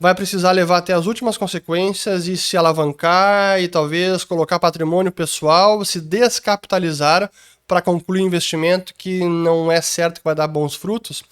[0.00, 5.84] vai precisar levar até as últimas consequências e se alavancar e talvez colocar patrimônio pessoal,
[5.84, 7.30] se descapitalizar
[7.68, 11.22] para concluir investimento que não é certo que vai dar bons frutos,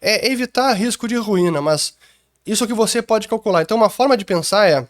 [0.00, 1.94] é evitar risco de ruína, mas
[2.44, 3.62] isso que você pode calcular.
[3.62, 4.86] Então, uma forma de pensar é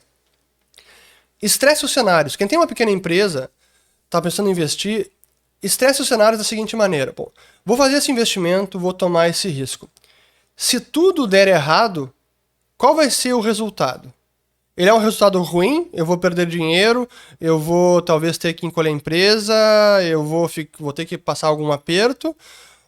[1.41, 2.37] estresse os cenários.
[2.37, 3.51] Quem tem uma pequena empresa,
[4.07, 5.11] está pensando em investir,
[5.63, 7.31] estresse os cenários da seguinte maneira: Pô,
[7.65, 9.89] vou fazer esse investimento, vou tomar esse risco.
[10.57, 12.13] Se tudo der errado,
[12.77, 14.13] qual vai ser o resultado?
[14.77, 17.09] Ele é um resultado ruim, eu vou perder dinheiro,
[17.41, 19.55] eu vou talvez ter que encolher a empresa,
[20.05, 22.37] eu vou, vou ter que passar algum aperto,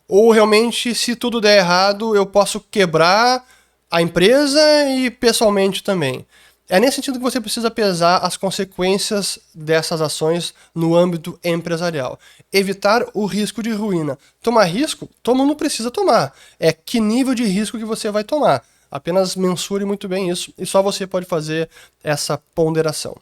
[0.07, 3.43] ou realmente, se tudo der errado, eu posso quebrar
[3.91, 4.61] a empresa
[4.91, 6.27] e pessoalmente também.
[6.69, 12.19] É nesse sentido que você precisa pesar as consequências dessas ações no âmbito empresarial.
[12.53, 14.19] Evitar o risco de ruína.
[14.43, 16.35] Tomar risco, todo mundo precisa tomar.
[16.61, 18.63] É que nível de risco que você vai tomar.
[18.91, 21.69] Apenas mensure muito bem isso e só você pode fazer
[22.03, 23.17] essa ponderação.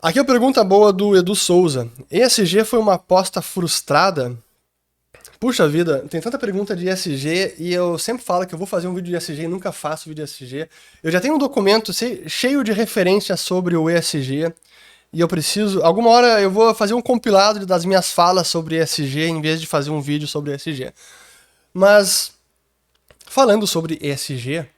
[0.00, 1.88] Aqui a pergunta boa do Edu Souza.
[2.10, 4.36] ESG foi uma aposta frustrada?
[5.38, 8.86] Puxa vida, tem tanta pergunta de ESG e eu sempre falo que eu vou fazer
[8.86, 10.68] um vídeo de ESG e nunca faço vídeo de ESG.
[11.02, 11.92] Eu já tenho um documento
[12.28, 14.52] cheio de referências sobre o ESG
[15.12, 15.82] e eu preciso.
[15.82, 19.66] Alguma hora eu vou fazer um compilado das minhas falas sobre ESG em vez de
[19.66, 20.92] fazer um vídeo sobre ESG.
[21.74, 22.32] Mas
[23.32, 24.68] Falando sobre ESG,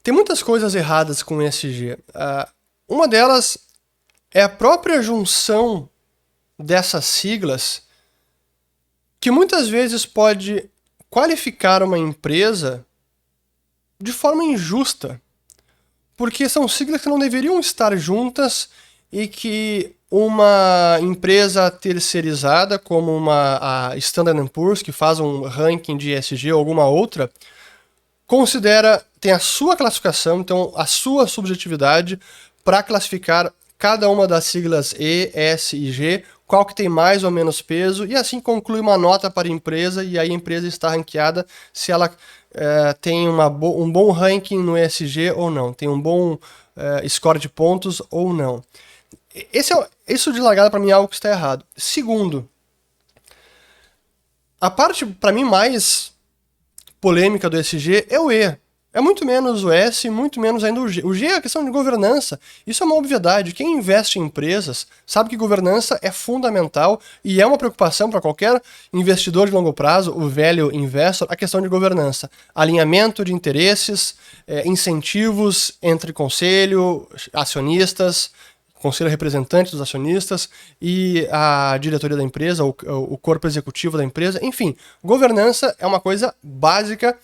[0.00, 1.94] tem muitas coisas erradas com ESG.
[1.94, 2.48] Uh, ah,
[2.86, 3.58] uma delas
[4.32, 5.90] é a própria junção
[6.56, 7.82] dessas siglas,
[9.18, 10.70] que muitas vezes pode
[11.10, 12.86] qualificar uma empresa
[14.00, 15.20] de forma injusta,
[16.16, 18.68] porque são siglas que não deveriam estar juntas
[19.10, 26.12] e que uma empresa terceirizada como uma a Standard Poor's que faz um ranking de
[26.12, 27.28] ESG ou alguma outra
[28.26, 32.18] considera, tem a sua classificação, então a sua subjetividade
[32.64, 37.30] para classificar cada uma das siglas E, S e G, qual que tem mais ou
[37.30, 40.90] menos peso, e assim conclui uma nota para a empresa, e aí a empresa está
[40.90, 42.10] ranqueada se ela
[42.54, 46.38] é, tem uma bo um bom ranking no ESG ou não, tem um bom
[46.76, 48.62] é, score de pontos ou não.
[49.52, 51.64] Esse é, isso de largada para mim é algo que está errado.
[51.76, 52.48] Segundo,
[54.60, 56.15] a parte para mim mais
[57.00, 58.56] polêmica do SG é o E.
[58.96, 61.04] É muito menos o S, muito menos ainda o G.
[61.04, 62.40] O G é a questão de governança.
[62.66, 63.52] Isso é uma obviedade.
[63.52, 68.58] Quem investe em empresas sabe que governança é fundamental e é uma preocupação para qualquer
[68.94, 72.30] investidor de longo prazo, o velho investor, a questão de governança.
[72.54, 74.14] Alinhamento de interesses,
[74.46, 78.30] é, incentivos entre conselho, acionistas,
[78.80, 80.48] conselho representante dos acionistas
[80.80, 84.38] e a diretoria da empresa, o, o corpo executivo da empresa.
[84.44, 87.16] Enfim, governança é uma coisa básica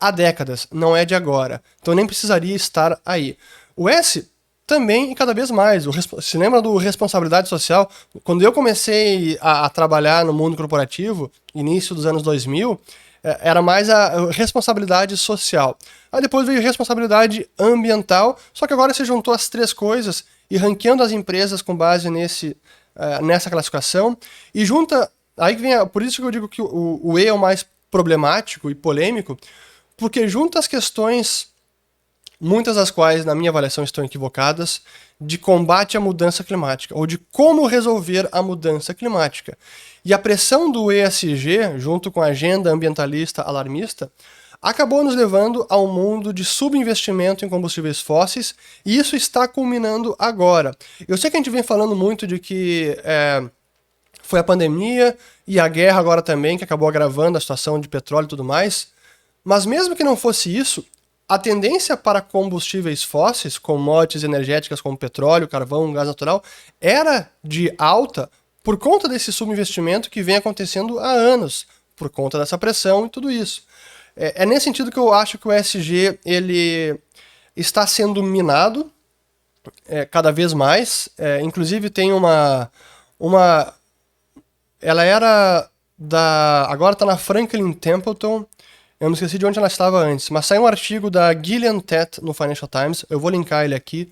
[0.00, 1.62] há décadas, não é de agora.
[1.80, 3.36] Então nem precisaria estar aí.
[3.76, 4.28] O S
[4.66, 5.86] também e cada vez mais.
[5.86, 7.90] O, se lembra do responsabilidade social?
[8.22, 12.78] Quando eu comecei a, a trabalhar no mundo corporativo, início dos anos 2000,
[13.24, 15.76] é, era mais a responsabilidade social.
[16.12, 21.02] Aí depois veio responsabilidade ambiental, só que agora você juntou as três coisas e ranqueando
[21.02, 22.56] as empresas com base nesse,
[22.96, 24.16] uh, nessa classificação,
[24.54, 25.10] e junta.
[25.36, 27.64] Aí vem a, por isso que eu digo que o, o E é o mais
[27.90, 29.38] problemático e polêmico,
[29.96, 31.48] porque junta as questões,
[32.40, 34.82] muitas das quais, na minha avaliação, estão equivocadas,
[35.20, 39.58] de combate à mudança climática, ou de como resolver a mudança climática.
[40.04, 44.10] E a pressão do ESG, junto com a agenda ambientalista alarmista,
[44.60, 48.54] acabou nos levando a um mundo de subinvestimento em combustíveis fósseis,
[48.84, 50.76] e isso está culminando agora.
[51.06, 53.42] Eu sei que a gente vem falando muito de que é,
[54.22, 58.26] foi a pandemia e a guerra agora também que acabou agravando a situação de petróleo
[58.26, 58.88] e tudo mais,
[59.44, 60.84] mas mesmo que não fosse isso,
[61.28, 66.42] a tendência para combustíveis fósseis, commodities energéticas como petróleo, carvão, gás natural,
[66.80, 68.30] era de alta
[68.62, 73.30] por conta desse subinvestimento que vem acontecendo há anos, por conta dessa pressão e tudo
[73.30, 73.62] isso.
[74.20, 76.98] É, é, nesse sentido que eu acho que o ESG ele
[77.54, 78.90] está sendo minado
[79.86, 81.08] é, cada vez mais.
[81.16, 82.68] É, inclusive tem uma
[83.18, 83.72] uma
[84.82, 88.44] ela era da agora está na Franklin Templeton.
[89.00, 92.22] Eu me esqueci de onde ela estava antes, mas saiu um artigo da Gillian Tett
[92.22, 93.06] no Financial Times.
[93.08, 94.10] Eu vou linkar ele aqui.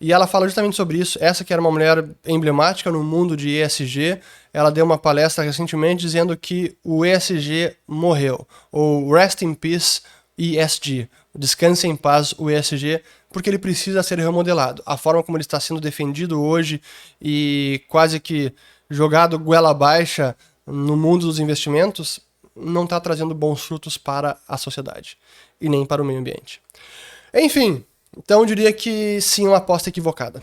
[0.00, 1.18] E ela fala justamente sobre isso.
[1.20, 4.18] Essa que era uma mulher emblemática no mundo de ESG,
[4.52, 10.00] ela deu uma palestra recentemente dizendo que o ESG morreu, ou Rest in Peace
[10.38, 14.82] ESG, Descanse em Paz o ESG, porque ele precisa ser remodelado.
[14.86, 16.80] A forma como ele está sendo defendido hoje
[17.20, 18.52] e quase que
[18.88, 20.34] jogado goela baixa
[20.66, 22.20] no mundo dos investimentos
[22.56, 25.16] não está trazendo bons frutos para a sociedade
[25.60, 26.60] e nem para o meio ambiente.
[27.32, 27.84] Enfim,
[28.16, 30.42] então eu diria que sim, uma aposta equivocada.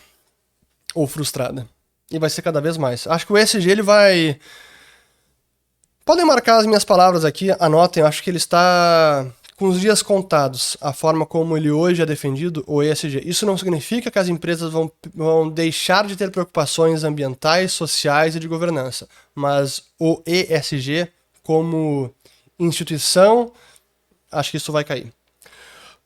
[0.96, 1.68] Ou frustrada.
[2.10, 3.06] E vai ser cada vez mais.
[3.08, 4.40] Acho que o ESG ele vai.
[6.06, 10.78] Podem marcar as minhas palavras aqui, anotem, acho que ele está com os dias contados,
[10.80, 14.72] a forma como ele hoje é defendido, o ESG, isso não significa que as empresas
[14.72, 21.12] vão, vão deixar de ter preocupações ambientais, sociais e de governança, mas o ESG,
[21.42, 22.14] como
[22.60, 23.52] instituição,
[24.32, 25.12] acho que isso vai cair.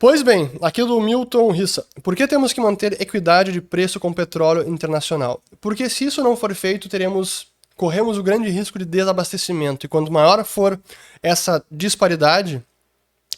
[0.01, 1.85] Pois bem, aqui do Milton Rissa.
[2.01, 5.39] Por que temos que manter equidade de preço com petróleo internacional?
[5.61, 7.45] Porque se isso não for feito, teremos
[7.77, 9.85] corremos o grande risco de desabastecimento.
[9.85, 10.79] E quanto maior for
[11.21, 12.63] essa disparidade,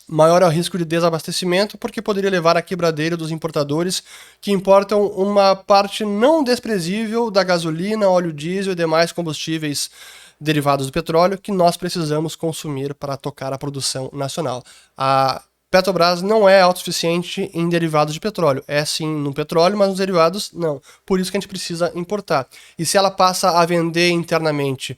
[0.08, 4.02] maior é o risco de desabastecimento, porque poderia levar à quebradeira dos importadores
[4.40, 9.92] que importam uma parte não desprezível da gasolina, óleo diesel e demais combustíveis
[10.40, 14.64] derivados do petróleo que nós precisamos consumir para tocar a produção nacional.
[14.98, 15.44] A
[15.74, 18.64] Petrobras não é autossuficiente em derivados de petróleo.
[18.68, 20.80] É sim no petróleo, mas nos derivados não.
[21.04, 22.46] Por isso que a gente precisa importar.
[22.78, 24.96] E se ela passa a vender internamente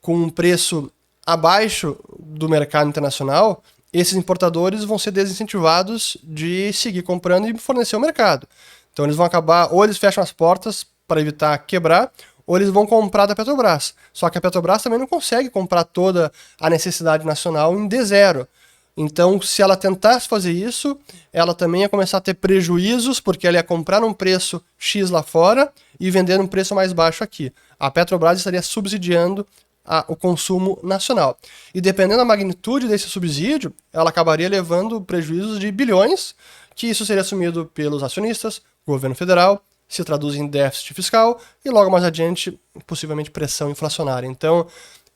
[0.00, 0.90] com um preço
[1.26, 3.62] abaixo do mercado internacional,
[3.92, 8.48] esses importadores vão ser desincentivados de seguir comprando e fornecer ao mercado.
[8.94, 12.10] Então eles vão acabar, ou eles fecham as portas para evitar quebrar,
[12.46, 13.94] ou eles vão comprar da Petrobras.
[14.10, 18.48] Só que a Petrobras também não consegue comprar toda a necessidade nacional em D0.
[18.96, 20.96] Então, se ela tentasse fazer isso,
[21.32, 25.22] ela também ia começar a ter prejuízos, porque ela ia comprar um preço X lá
[25.22, 27.52] fora e vender um preço mais baixo aqui.
[27.78, 29.44] A Petrobras estaria subsidiando
[29.84, 31.36] a, o consumo nacional.
[31.74, 36.34] E dependendo da magnitude desse subsídio, ela acabaria levando prejuízos de bilhões,
[36.74, 41.90] que isso seria assumido pelos acionistas, governo federal, se traduz em déficit fiscal e logo
[41.90, 44.26] mais adiante, possivelmente pressão inflacionária.
[44.26, 44.66] Então,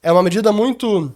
[0.02, 1.12] é uma medida muito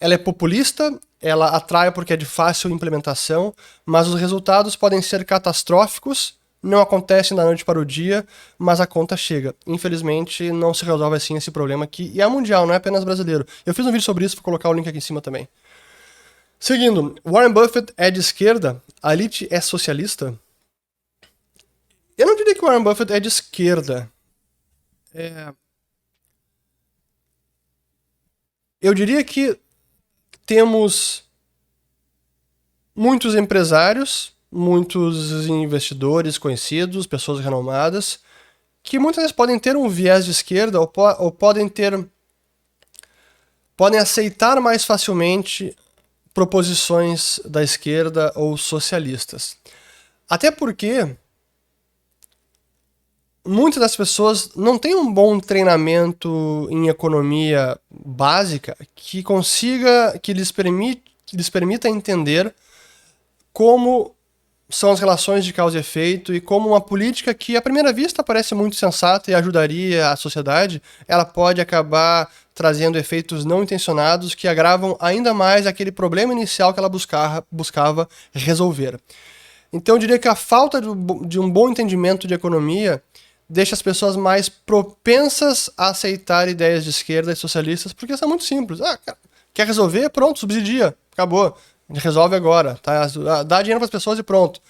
[0.00, 5.24] ela é populista, ela atrai porque é de fácil implementação, mas os resultados podem ser
[5.24, 6.36] catastróficos
[6.66, 8.26] não acontece da noite para o dia,
[8.58, 9.54] mas a conta chega.
[9.66, 12.10] Infelizmente, não se resolve assim esse problema aqui.
[12.12, 13.46] E é mundial, não é apenas brasileiro.
[13.64, 15.48] Eu fiz um vídeo sobre isso, vou colocar o link aqui em cima também.
[16.58, 20.36] Seguindo, Warren Buffett é de esquerda, a elite é socialista?
[22.18, 24.10] Eu não diria que Warren Buffett é de esquerda.
[25.14, 25.52] É...
[28.80, 29.58] Eu diria que
[30.46, 31.24] temos
[32.94, 38.20] muitos empresários muitos investidores conhecidos, pessoas renomadas,
[38.82, 42.08] que muitas vezes podem ter um viés de esquerda ou, po ou podem ter.
[43.76, 45.76] podem aceitar mais facilmente
[46.32, 49.56] proposições da esquerda ou socialistas.
[50.28, 51.16] Até porque
[53.46, 60.50] muitas das pessoas não têm um bom treinamento em economia básica que consiga, que lhes,
[60.50, 62.52] permite, que lhes permita entender
[63.52, 64.14] como
[64.68, 68.22] são as relações de causa e efeito e como uma política que à primeira vista
[68.22, 74.48] parece muito sensata e ajudaria a sociedade, ela pode acabar trazendo efeitos não intencionados que
[74.48, 78.98] agravam ainda mais aquele problema inicial que ela buscava, buscava resolver.
[79.72, 83.02] Então eu diria que a falta de um bom entendimento de economia
[83.48, 88.44] deixa as pessoas mais propensas a aceitar ideias de esquerda e socialistas, porque são muito
[88.44, 88.80] simples.
[88.80, 88.98] Ah,
[89.54, 90.08] quer resolver?
[90.10, 90.94] Pronto, subsidia.
[91.12, 91.56] Acabou
[91.94, 93.06] resolve agora, tá?
[93.44, 94.60] Dá dinheiro para as pessoas e pronto.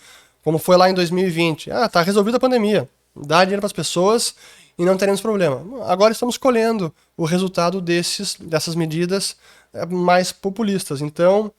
[0.45, 1.71] Como foi lá em 2020.
[1.71, 2.89] Ah, tá resolvida a pandemia.
[3.15, 4.35] Dá dinheiro para as pessoas
[4.79, 5.85] e não teremos problema.
[5.87, 9.37] Agora estamos colhendo o resultado desses, dessas medidas
[9.73, 11.01] é, mais populistas.
[11.01, 11.51] Então,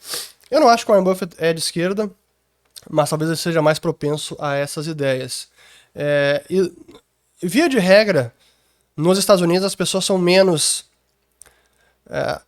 [0.49, 2.09] eu não acho que o Warren Buffett é de esquerda,
[2.89, 5.47] mas talvez ele seja mais propenso a essas ideias.
[5.95, 6.71] É, e,
[7.41, 8.33] via de regra,
[8.95, 10.85] nos Estados Unidos as pessoas são menos
[12.09, 12.41] é,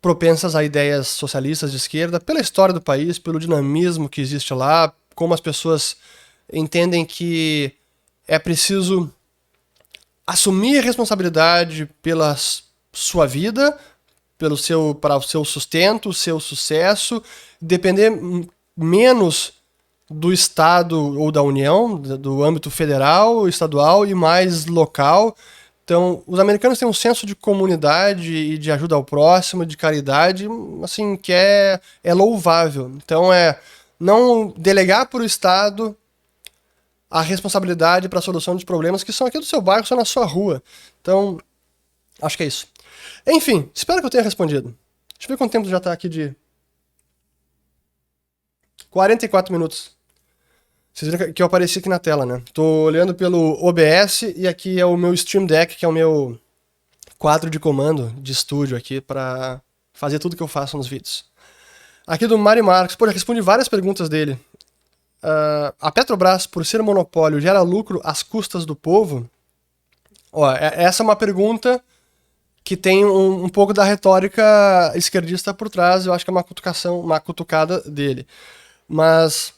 [0.00, 4.92] propensas a ideias socialistas de esquerda, pela história do país, pelo dinamismo que existe lá,
[5.14, 5.96] como as pessoas
[6.52, 7.72] entendem que
[8.26, 9.12] é preciso
[10.26, 12.36] assumir responsabilidade pela
[12.92, 13.78] sua vida,
[14.36, 17.22] pelo seu para o seu sustento, seu sucesso,
[17.60, 18.10] depender
[18.76, 19.52] menos
[20.12, 25.36] do estado ou da União, do âmbito federal, estadual e mais local.
[25.84, 30.46] Então, os americanos têm um senso de comunidade e de ajuda ao próximo, de caridade,
[30.82, 32.92] assim, que é, é louvável.
[32.96, 33.58] Então, é
[33.98, 35.96] não delegar para o Estado
[37.10, 40.04] a responsabilidade para a solução dos problemas que são aqui do seu bairro, são na
[40.04, 40.62] sua rua.
[41.00, 41.38] Então,
[42.22, 42.66] acho que é isso.
[43.26, 44.74] Enfim, espero que eu tenha respondido.
[45.18, 46.34] Deixa eu ver quanto tempo já está aqui de.
[48.90, 49.96] 44 minutos.
[50.92, 52.42] Vocês viram que eu apareci aqui na tela, né?
[52.52, 56.38] Tô olhando pelo OBS e aqui é o meu Stream Deck, que é o meu
[57.18, 59.60] quadro de comando de estúdio aqui para
[59.94, 61.24] fazer tudo que eu faço nos vídeos.
[62.06, 64.38] Aqui do Mari Marques, pô, já respondi várias perguntas dele.
[65.22, 69.30] Uh, a Petrobras, por ser monopólio, gera lucro às custas do povo?
[70.32, 71.82] Ó, é, essa é uma pergunta
[72.64, 76.44] que tem um, um, pouco da retórica esquerdista por trás, eu acho que é uma
[76.44, 78.26] cutucação, uma cutucada dele.
[78.88, 79.54] Mas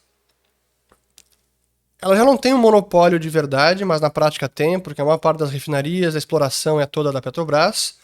[2.04, 5.16] ela já não tem um monopólio de verdade, mas na prática tem, porque a maior
[5.16, 7.94] parte das refinarias, a exploração é toda da Petrobras.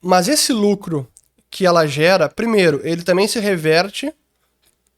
[0.00, 1.04] Mas esse lucro
[1.50, 4.14] que ela gera, primeiro, ele também se reverte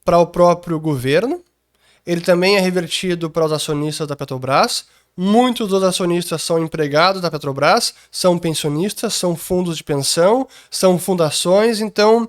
[0.05, 1.43] para o próprio governo,
[2.05, 4.85] ele também é revertido para os acionistas da Petrobras.
[5.17, 11.81] Muitos dos acionistas são empregados da Petrobras, são pensionistas, são fundos de pensão, são fundações,
[11.81, 12.29] então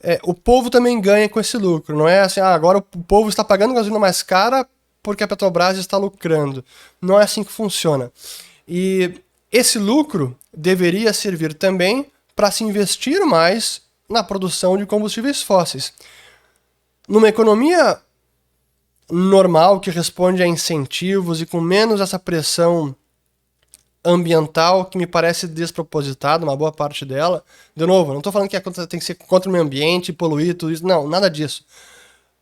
[0.00, 1.98] é, o povo também ganha com esse lucro.
[1.98, 4.64] Não é assim, ah, agora o povo está pagando gasolina mais cara
[5.06, 6.64] porque a Petrobras está lucrando.
[7.00, 8.10] Não é assim que funciona.
[8.66, 9.20] E
[9.52, 15.92] esse lucro deveria servir também para se investir mais na produção de combustíveis fósseis.
[17.08, 18.00] Numa economia
[19.08, 22.92] normal que responde a incentivos e com menos essa pressão
[24.04, 27.44] ambiental que me parece despropositada, uma boa parte dela.
[27.76, 30.72] De novo, não estou falando que tem que ser contra o meio ambiente, poluir, tudo
[30.72, 30.84] isso.
[30.84, 31.64] Não, nada disso.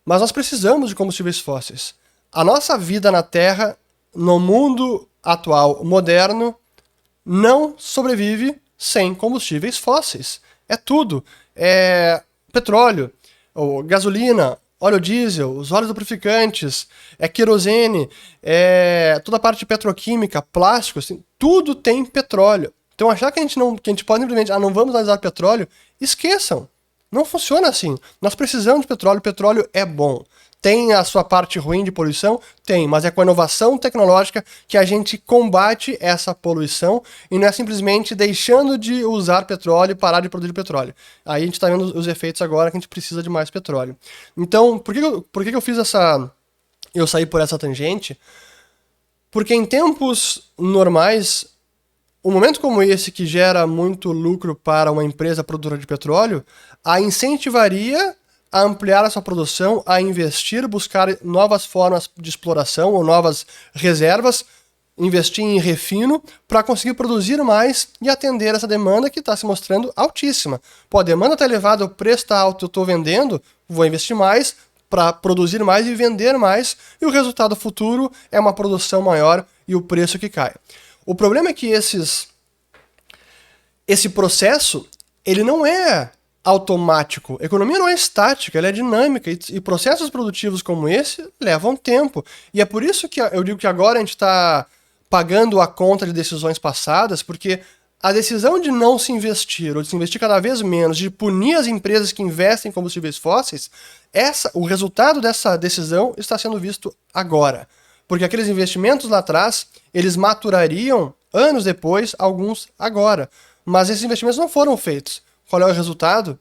[0.02, 1.94] Mas nós precisamos de combustíveis fósseis.
[2.34, 3.78] A nossa vida na Terra,
[4.12, 6.52] no mundo atual moderno,
[7.24, 10.40] não sobrevive sem combustíveis fósseis.
[10.68, 11.24] É tudo.
[11.54, 12.20] É
[12.52, 13.12] petróleo,
[13.86, 16.88] gasolina, óleo diesel, os óleos lubrificantes,
[17.20, 18.10] é querosene,
[18.42, 22.74] é toda a parte petroquímica, plástico, assim, tudo tem petróleo.
[22.96, 25.18] Então achar que a gente não que a gente pode simplesmente, ah, não vamos usar
[25.18, 25.68] petróleo,
[26.00, 26.68] esqueçam.
[27.14, 27.96] Não funciona assim.
[28.20, 30.24] Nós precisamos de petróleo, petróleo é bom.
[30.64, 32.40] Tem a sua parte ruim de poluição?
[32.64, 37.46] Tem, mas é com a inovação tecnológica que a gente combate essa poluição e não
[37.46, 40.94] é simplesmente deixando de usar petróleo e parar de produzir petróleo.
[41.22, 43.94] Aí a gente está vendo os efeitos agora que a gente precisa de mais petróleo.
[44.34, 46.30] Então, por que, eu, por que eu fiz essa.
[46.94, 48.18] Eu saí por essa tangente?
[49.30, 51.44] Porque em tempos normais,
[52.24, 56.42] um momento como esse que gera muito lucro para uma empresa produtora de petróleo,
[56.82, 58.16] a incentivaria
[58.54, 63.44] a ampliar a sua produção, a investir, buscar novas formas de exploração ou novas
[63.74, 64.44] reservas,
[64.96, 69.92] investir em refino para conseguir produzir mais e atender essa demanda que está se mostrando
[69.96, 70.62] altíssima.
[70.88, 74.54] Pô, a demanda está elevada, o preço está alto, eu estou vendendo, vou investir mais
[74.88, 79.74] para produzir mais e vender mais, e o resultado futuro é uma produção maior e
[79.74, 80.54] o preço que cai.
[81.04, 82.28] O problema é que esses
[83.84, 84.88] esse processo
[85.26, 86.12] ele não é
[86.44, 87.38] automático.
[87.40, 92.24] Economia não é estática, ela é dinâmica e, e, processos produtivos como esse levam tempo.
[92.52, 94.66] E é por isso que eu digo que agora a gente está
[95.08, 97.60] pagando a conta de decisões passadas, porque
[98.02, 101.54] a decisão de não se investir ou de se investir cada vez menos, de punir
[101.54, 103.70] as empresas que investem em combustíveis fósseis,
[104.12, 107.66] essa, o resultado dessa decisão está sendo visto agora.
[108.06, 113.30] Porque aqueles investimentos lá atrás, eles maturariam anos depois, alguns agora.
[113.64, 115.22] Mas esses investimentos não foram feitos.
[115.48, 116.38] Qual é o resultado?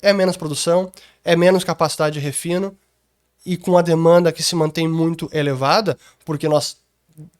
[0.00, 0.90] É menos produção,
[1.24, 2.76] é menos capacidade de refino
[3.44, 6.76] e com a demanda que se mantém muito elevada, porque nós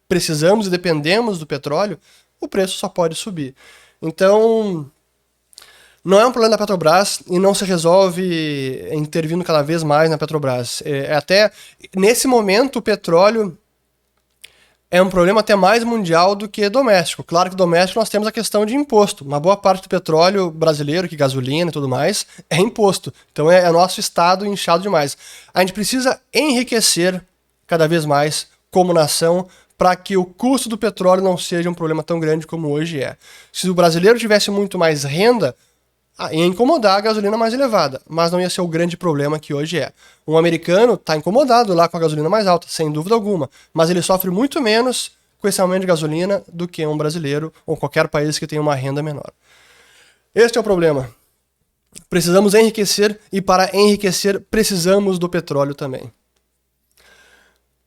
[0.09, 1.99] precisamos e dependemos do petróleo,
[2.41, 3.55] o preço só pode subir.
[4.01, 4.91] Então,
[6.05, 10.19] não é um problema da Petrobras e não se resolve intervindo cada vez mais na
[10.19, 10.83] Petrobras.
[10.85, 11.53] É, é até
[11.95, 13.57] nesse momento o petróleo
[14.93, 17.25] é um problema até mais mundial do que doméstico.
[17.25, 19.25] Claro que doméstico nós temos a questão de imposto.
[19.25, 23.11] Uma boa parte do petróleo brasileiro, que gasolina e tudo mais, é imposto.
[23.33, 25.17] Então é, é nosso estado inchado demais.
[25.55, 27.25] A gente precisa enriquecer
[27.67, 32.03] cada vez mais como nação para que o custo do petróleo não seja um problema
[32.03, 33.17] tão grande como hoje é.
[33.51, 35.57] Se o brasileiro tivesse muito mais renda,
[36.31, 39.79] ia incomodar a gasolina mais elevada, mas não ia ser o grande problema que hoje
[39.79, 39.93] é.
[40.27, 44.03] Um americano está incomodado lá com a gasolina mais alta, sem dúvida alguma, mas ele
[44.03, 48.39] sofre muito menos com esse aumento de gasolina do que um brasileiro ou qualquer país
[48.39, 49.33] que tenha uma renda menor.
[50.35, 51.11] Este é o problema.
[52.09, 56.13] Precisamos enriquecer e para enriquecer precisamos do petróleo também.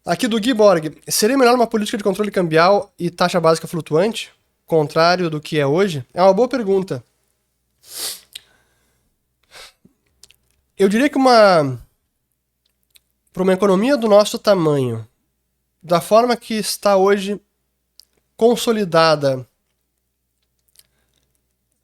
[0.05, 4.31] Aqui do Guy Borg, seria melhor uma política de controle cambial e taxa básica flutuante,
[4.65, 6.05] contrário do que é hoje?
[6.13, 7.03] É uma boa pergunta.
[10.77, 11.79] Eu diria que uma
[13.35, 15.05] para uma economia do nosso tamanho,
[15.83, 17.37] da forma que está hoje
[18.37, 19.45] consolidada,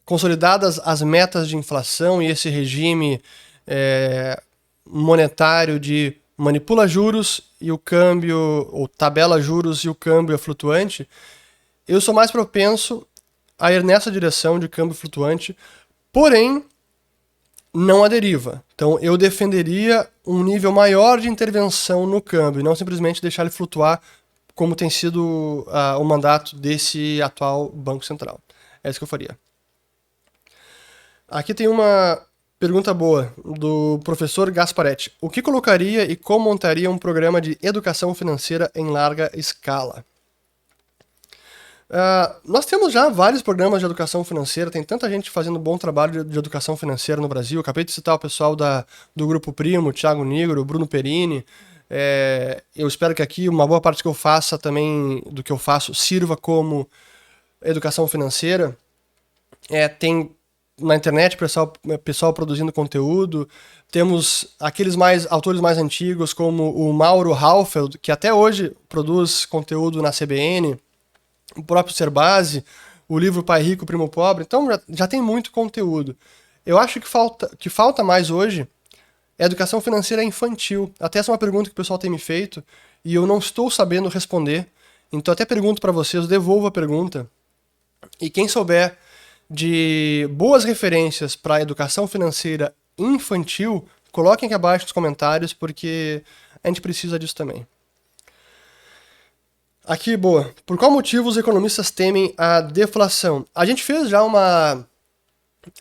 [0.05, 3.21] consolidadas as metas de inflação e esse regime
[3.67, 4.41] é,
[4.85, 11.07] monetário de manipula juros e o câmbio, ou tabela juros e o câmbio é flutuante,
[11.85, 13.05] eu sou mais propenso
[13.59, 15.55] a ir nessa direção de câmbio flutuante,
[16.11, 16.65] porém
[17.73, 18.63] não a deriva.
[18.75, 23.51] Então eu defenderia um nível maior de intervenção no câmbio, e não simplesmente deixar ele
[23.51, 24.01] flutuar
[24.53, 28.39] como tem sido uh, o mandato desse atual Banco Central.
[28.83, 29.37] É isso que eu faria.
[31.27, 32.21] Aqui tem uma
[32.59, 35.13] pergunta boa do professor Gasparetti.
[35.21, 40.05] O que colocaria e como montaria um programa de educação financeira em larga escala?
[41.91, 46.23] Uh, nós temos já vários programas de educação financeira, tem tanta gente fazendo bom trabalho
[46.23, 47.59] de, de educação financeira no Brasil.
[47.59, 51.45] Acabei de citar o pessoal da, do Grupo Primo, Thiago Negro, Bruno Perini.
[51.89, 55.57] É, eu espero que aqui uma boa parte que eu faça também, do que eu
[55.57, 56.89] faço, sirva como
[57.61, 58.77] educação financeira.
[59.69, 60.33] É, tem
[60.79, 61.73] na internet, pessoal,
[62.05, 63.49] pessoal produzindo conteúdo.
[63.91, 70.01] Temos aqueles mais autores mais antigos, como o Mauro Halfeld, que até hoje produz conteúdo
[70.01, 70.79] na CBN,
[71.55, 72.63] o próprio Serbase,
[73.07, 74.43] o livro Pai Rico, Primo Pobre.
[74.43, 76.15] Então já, já tem muito conteúdo.
[76.65, 78.67] Eu acho que falta, que falta mais hoje
[79.37, 80.93] é educação financeira infantil.
[80.99, 82.63] Até essa é uma pergunta que o pessoal tem me feito
[83.03, 84.67] e eu não estou sabendo responder.
[85.11, 87.27] Então até pergunto para vocês, devolvo a pergunta.
[88.19, 88.97] E quem souber
[89.49, 96.23] de boas referências para educação financeira infantil, coloquem aqui abaixo nos comentários, porque
[96.63, 97.67] a gente precisa disso também.
[99.85, 100.53] Aqui, boa.
[100.65, 103.45] Por qual motivo os economistas temem a deflação?
[103.53, 104.85] A gente fez já uma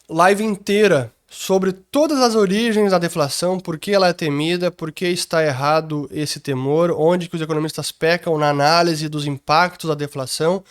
[0.08, 5.06] live inteira sobre todas as origens da deflação, por que ela é temida, por que
[5.06, 10.64] está errado esse temor, onde que os economistas pecam na análise dos impactos da deflação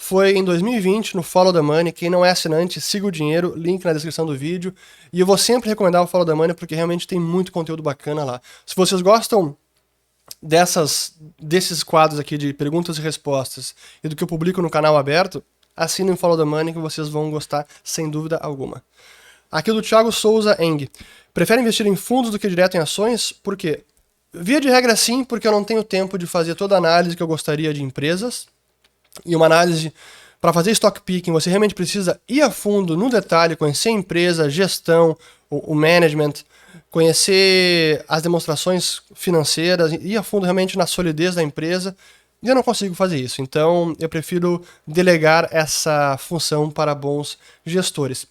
[0.00, 1.92] foi em 2020 no Follow the Money.
[1.92, 4.72] Quem não é assinante, siga o dinheiro, link na descrição do vídeo.
[5.12, 8.24] E eu vou sempre recomendar o Follow the Money porque realmente tem muito conteúdo bacana
[8.24, 8.40] lá.
[8.64, 9.56] Se vocês gostam
[10.42, 14.96] dessas desses quadros aqui de perguntas e respostas e do que eu publico no canal
[14.96, 15.42] aberto,
[15.76, 18.82] assinem o Follow the Money que vocês vão gostar sem dúvida alguma.
[19.50, 20.88] Aqui do Thiago Souza Eng.
[21.32, 23.32] Prefere investir em fundos do que direto em ações?
[23.32, 23.84] Por quê?
[24.32, 27.22] Via de regra sim, porque eu não tenho tempo de fazer toda a análise que
[27.22, 28.46] eu gostaria de empresas
[29.24, 29.92] e uma análise
[30.40, 34.48] para fazer stock picking, você realmente precisa ir a fundo no detalhe, conhecer a empresa,
[34.48, 35.16] gestão,
[35.50, 36.34] o, o management,
[36.98, 41.96] conhecer as demonstrações financeiras, ir a fundo realmente na solidez da empresa.
[42.42, 48.26] E eu não consigo fazer isso, então eu prefiro delegar essa função para bons gestores.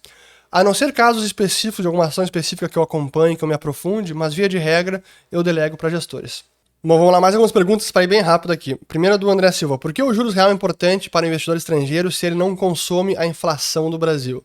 [0.52, 3.54] A não ser casos específicos de alguma ação específica que eu acompanhe, que eu me
[3.54, 5.02] aprofunde, mas via de regra
[5.32, 6.44] eu delego para gestores.
[6.84, 8.74] Bom, vamos lá, mais algumas perguntas para ir bem rápido aqui.
[8.86, 9.78] Primeira do André Silva.
[9.78, 13.16] Por que o juros real é importante para o investidor estrangeiro se ele não consome
[13.16, 14.44] a inflação do Brasil?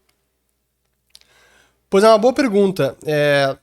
[1.89, 2.97] Pois é uma boa pergunta.
[3.05, 3.55] É...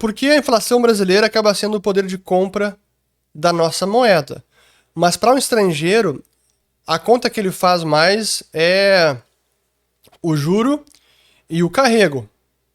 [0.00, 2.74] Por que a inflação brasileira acaba sendo o poder de compra
[3.34, 4.42] da nossa moeda?
[4.94, 6.24] Mas para um estrangeiro,
[6.86, 9.14] a conta que ele faz mais é
[10.22, 10.82] o juro
[11.50, 12.26] e o carrego.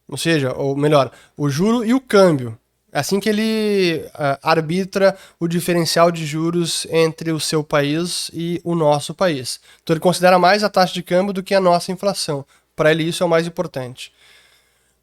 [0.08, 2.56] Ou seja, ou melhor, o juro e o câmbio.
[2.92, 8.62] É assim que ele uh, arbitra o diferencial de juros entre o seu país e
[8.64, 9.60] o nosso país.
[9.82, 12.46] Então ele considera mais a taxa de câmbio do que a nossa inflação.
[12.76, 14.14] Para ele isso é o mais importante.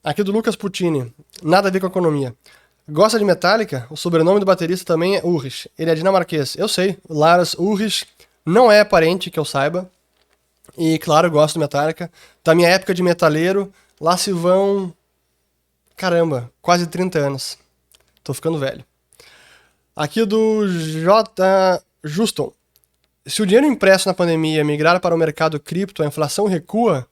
[0.05, 2.35] Aqui do Lucas Puccini, nada a ver com economia.
[2.89, 3.87] Gosta de Metallica?
[3.89, 5.71] O sobrenome do baterista também é Ulrich.
[5.79, 6.57] Ele é dinamarquês.
[6.57, 8.05] Eu sei, Lars Ulrich
[8.45, 9.89] não é parente que eu saiba.
[10.77, 12.11] E claro, gosto de Metallica.
[12.43, 14.93] Da minha época de metaleiro, lá se vão.
[15.97, 17.57] Caramba, quase 30 anos.
[18.25, 18.85] Tô ficando velho.
[19.95, 21.81] Aqui do J.
[22.03, 22.53] Juston.
[23.25, 27.07] Se o dinheiro impresso na pandemia migrar para o mercado cripto, a inflação recua?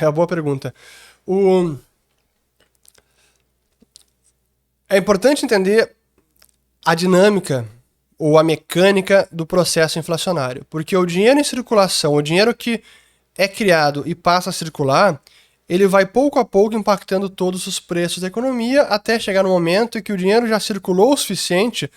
[0.00, 0.74] É uma boa pergunta.
[1.24, 1.76] O...
[4.92, 5.96] É importante entender
[6.84, 7.66] a dinâmica
[8.18, 12.82] ou a mecânica do processo inflacionário, porque o dinheiro em circulação, o dinheiro que
[13.34, 15.18] é criado e passa a circular,
[15.66, 19.96] ele vai pouco a pouco impactando todos os preços da economia até chegar no momento
[19.96, 21.90] em que o dinheiro já circulou o suficiente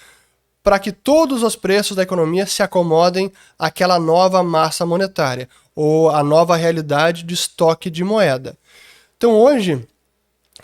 [0.64, 3.30] para que todos os preços da economia se acomodem
[3.60, 8.58] àquela nova massa monetária ou à nova realidade de estoque de moeda.
[9.18, 9.86] Então hoje,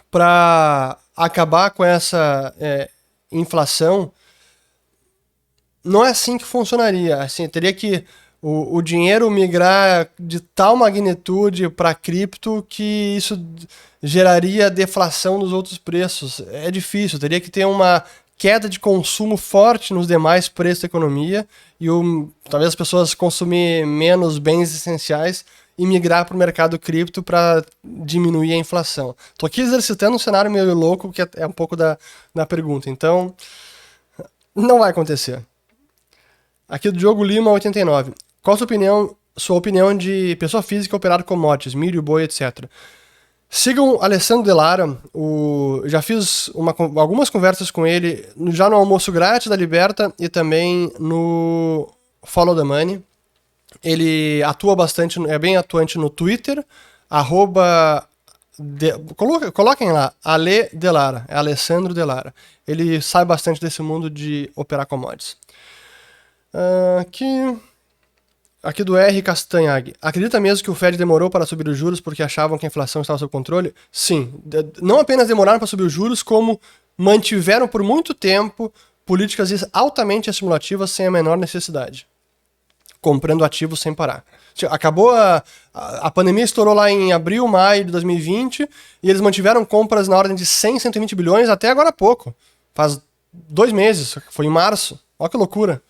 [0.09, 2.89] para acabar com essa é,
[3.31, 4.11] inflação,
[5.83, 7.17] não é assim que funcionaria.
[7.17, 8.03] Assim, teria que
[8.41, 13.39] o, o dinheiro migrar de tal magnitude para cripto que isso
[14.01, 16.41] geraria deflação nos outros preços.
[16.51, 18.03] É difícil, teria que ter uma
[18.37, 21.47] queda de consumo forte nos demais preços da economia
[21.79, 25.45] e o, talvez as pessoas consumir menos bens essenciais
[25.77, 29.15] e migrar para o mercado cripto para diminuir a inflação.
[29.31, 31.97] Estou aqui exercitando um cenário meio louco, que é, é um pouco da,
[32.33, 32.89] da pergunta.
[32.89, 33.35] Então,
[34.55, 35.41] não vai acontecer.
[36.67, 38.13] Aqui do Diogo Lima, 89.
[38.41, 42.65] Qual a sua opinião, sua opinião de pessoa física operar commodities, milho, boi, etc.
[43.49, 49.47] Sigam Alessandro Delara, o, já fiz uma, algumas conversas com ele já no almoço grátis
[49.47, 51.89] da Liberta e também no
[52.23, 53.03] Follow the Money.
[53.83, 56.63] Ele atua bastante, é bem atuante no Twitter,
[57.09, 58.07] arroba
[58.59, 58.93] de,
[59.53, 62.33] coloquem lá, Ale Delara, é Alessandro Delara.
[62.67, 65.35] Ele sabe bastante desse mundo de operar commodities.
[66.53, 67.57] Uh, aqui,
[68.61, 69.21] aqui do R.
[69.21, 69.95] Castanhag.
[70.01, 73.01] Acredita mesmo que o Fed demorou para subir os juros porque achavam que a inflação
[73.01, 73.73] estava sob controle?
[73.91, 74.33] Sim.
[74.81, 76.59] Não apenas demoraram para subir os juros, como
[76.97, 78.71] mantiveram por muito tempo
[79.05, 82.05] políticas altamente estimulativas sem a menor necessidade.
[83.01, 84.23] Comprando ativos sem parar.
[84.69, 85.43] Acabou a,
[85.73, 88.69] a, a, pandemia estourou lá em abril, maio de 2020
[89.01, 92.35] e eles mantiveram compras na ordem de 100, 120 bilhões até agora há pouco.
[92.75, 93.01] Faz
[93.33, 94.99] dois meses, foi em março.
[95.17, 95.81] Olha que loucura.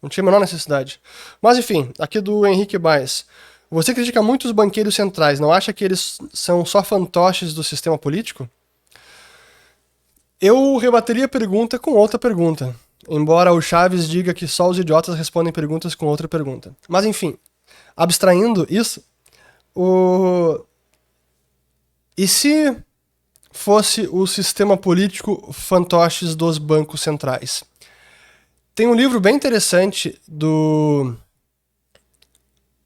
[0.00, 1.00] Não tinha a menor necessidade.
[1.42, 3.26] Mas enfim, aqui do Henrique Baez.
[3.70, 7.98] Você critica muito os banqueiros centrais, não acha que eles são só fantoches do sistema
[7.98, 8.48] político?
[10.40, 12.76] Eu rebateria a pergunta com outra pergunta.
[13.08, 16.74] Embora o Chaves diga que só os idiotas respondem perguntas com outra pergunta.
[16.88, 17.38] Mas enfim,
[17.96, 19.02] abstraindo isso,
[19.74, 20.64] o...
[22.16, 22.76] e se
[23.52, 27.64] fosse o sistema político fantoches dos bancos centrais?
[28.74, 31.14] Tem um livro bem interessante do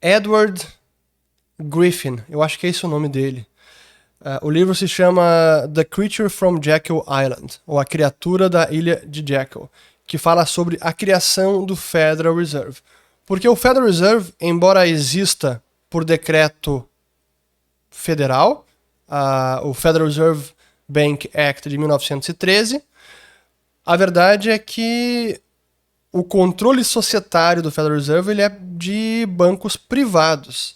[0.00, 0.66] Edward
[1.58, 3.46] Griffin, eu acho que é esse o nome dele.
[4.20, 9.02] Uh, o livro se chama The Creature from Jekyll Island, ou A Criatura da Ilha
[9.06, 9.68] de Jekyll,
[10.10, 12.80] que fala sobre a criação do Federal Reserve.
[13.24, 16.84] Porque o Federal Reserve, embora exista por decreto
[17.92, 18.66] federal,
[19.08, 20.50] uh, o Federal Reserve
[20.88, 22.82] Bank Act de 1913,
[23.86, 25.40] a verdade é que
[26.10, 30.74] o controle societário do Federal Reserve ele é de bancos privados.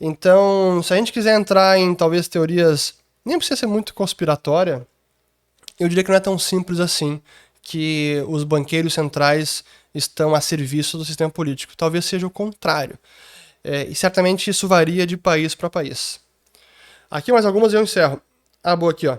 [0.00, 4.86] Então, se a gente quiser entrar em talvez teorias, nem precisa ser muito conspiratória,
[5.78, 7.20] eu diria que não é tão simples assim
[7.62, 11.76] que os banqueiros centrais estão a serviço do sistema político.
[11.76, 12.98] Talvez seja o contrário.
[13.64, 16.20] É, e certamente isso varia de país para país.
[17.10, 18.20] Aqui mais algumas e eu encerro.
[18.62, 19.18] Ah, boa aqui, ó.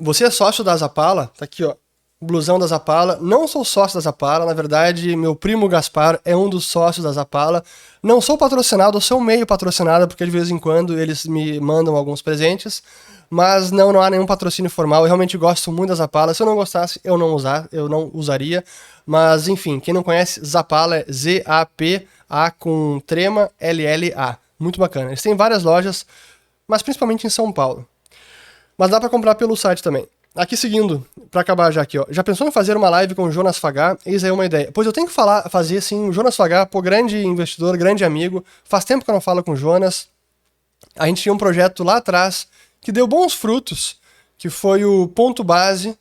[0.00, 1.30] Você é sócio da Zapala?
[1.36, 1.76] Tá aqui, ó
[2.20, 3.18] blusão da Zapala.
[3.20, 7.12] Não sou sócio da Zapala, na verdade, meu primo Gaspar é um dos sócios da
[7.12, 7.62] Zapala.
[8.02, 12.20] Não sou patrocinado, sou meio patrocinado, porque de vez em quando eles me mandam alguns
[12.20, 12.82] presentes.
[13.30, 15.02] Mas não, não há nenhum patrocínio formal.
[15.02, 16.32] Eu realmente gosto muito da Zapala.
[16.32, 18.64] Se eu não gostasse, eu não usar, eu não usaria.
[19.06, 24.38] Mas enfim, quem não conhece, Zapala é Z-A-P-A com trema L-L-A.
[24.58, 25.10] Muito bacana.
[25.10, 26.06] Eles têm várias lojas,
[26.66, 27.86] mas principalmente em São Paulo.
[28.78, 30.08] Mas dá para comprar pelo site também.
[30.38, 32.06] Aqui seguindo, para acabar já aqui, ó.
[32.10, 33.98] Já pensou em fazer uma live com o Jonas Fagar?
[34.06, 34.70] Eis aí uma ideia.
[34.72, 38.44] Pois eu tenho que falar, fazer assim, o Jonas Fagar, pô, grande investidor, grande amigo.
[38.62, 40.06] Faz tempo que eu não falo com o Jonas.
[40.96, 42.46] A gente tinha um projeto lá atrás
[42.80, 43.96] que deu bons frutos,
[44.38, 45.98] que foi o Ponto Base.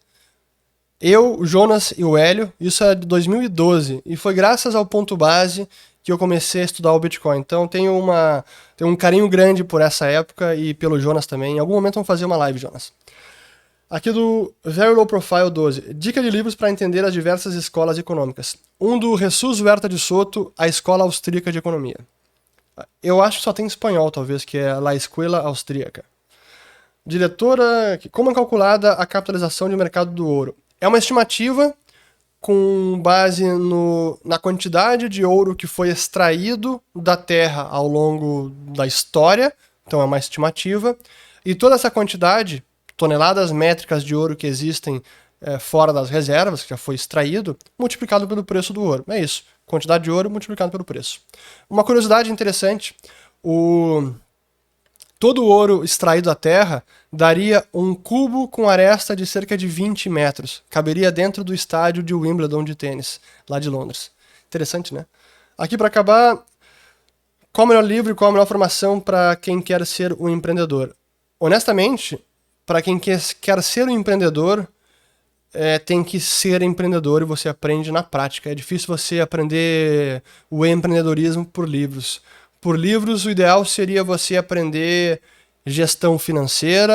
[1.01, 4.03] Eu, o Jonas e o Hélio, isso é de 2012.
[4.05, 5.67] E foi graças ao Ponto Base
[6.03, 7.39] que eu comecei a estudar o Bitcoin.
[7.39, 8.45] Então tenho uma
[8.77, 11.55] tenho um carinho grande por essa época e pelo Jonas também.
[11.55, 12.93] Em algum momento vamos fazer uma live, Jonas.
[13.89, 15.93] Aqui do Very Low Profile 12.
[15.93, 18.57] Dica de livros para entender as diversas escolas econômicas.
[18.77, 21.95] Um do Jesus Huerta de Soto, A Escola Austríaca de Economia.
[23.01, 26.03] Eu acho que só tem em espanhol, talvez, que é La Escuela Austríaca.
[27.05, 30.53] Diretora, como é calculada a capitalização de mercado do ouro?
[30.81, 31.73] É uma estimativa
[32.41, 38.85] com base no, na quantidade de ouro que foi extraído da terra ao longo da
[38.85, 39.53] história,
[39.85, 40.97] então é uma estimativa,
[41.45, 42.61] e toda essa quantidade
[42.97, 45.01] toneladas métricas de ouro que existem
[45.39, 49.05] é, fora das reservas, que já foi extraído, multiplicado pelo preço do ouro.
[49.07, 49.43] É isso.
[49.65, 51.21] Quantidade de ouro multiplicado pelo preço.
[51.69, 52.95] Uma curiosidade interessante:
[53.43, 54.11] o...
[55.19, 56.83] todo o ouro extraído da Terra
[57.13, 60.63] daria um cubo com aresta de cerca de 20 metros.
[60.69, 64.09] Caberia dentro do estádio de Wimbledon de tênis, lá de Londres.
[64.47, 65.05] Interessante, né?
[65.57, 66.43] Aqui para acabar,
[67.51, 70.95] qual o melhor livro e qual a melhor formação para quem quer ser um empreendedor?
[71.39, 72.23] Honestamente,
[72.67, 74.67] para quem quer, ser um empreendedor,
[75.53, 78.51] é, tem que ser empreendedor e você aprende na prática.
[78.51, 82.21] É difícil você aprender o empreendedorismo por livros.
[82.59, 85.21] Por livros, o ideal seria você aprender
[85.65, 86.93] gestão financeira,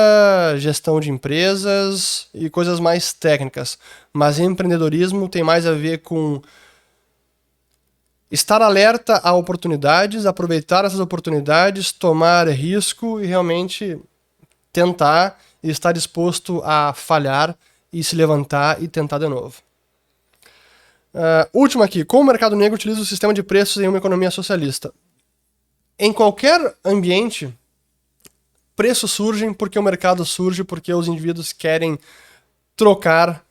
[0.59, 3.79] gestão de empresas e coisas mais técnicas.
[4.13, 6.43] Mas empreendedorismo tem mais a ver com
[8.31, 13.99] estar alerta a oportunidades, aproveitar essas oportunidades, tomar risco e realmente
[14.71, 17.57] tentar e está disposto a falhar
[17.93, 19.63] e se levantar e tentar de novo.
[21.15, 24.31] Uh, último aqui, como o mercado negro utiliza o sistema de preços em uma economia
[24.31, 24.93] socialista?
[25.99, 27.55] Em qualquer ambiente,
[28.75, 31.99] preços surgem porque o mercado surge, porque os indivíduos querem
[32.75, 33.45] trocar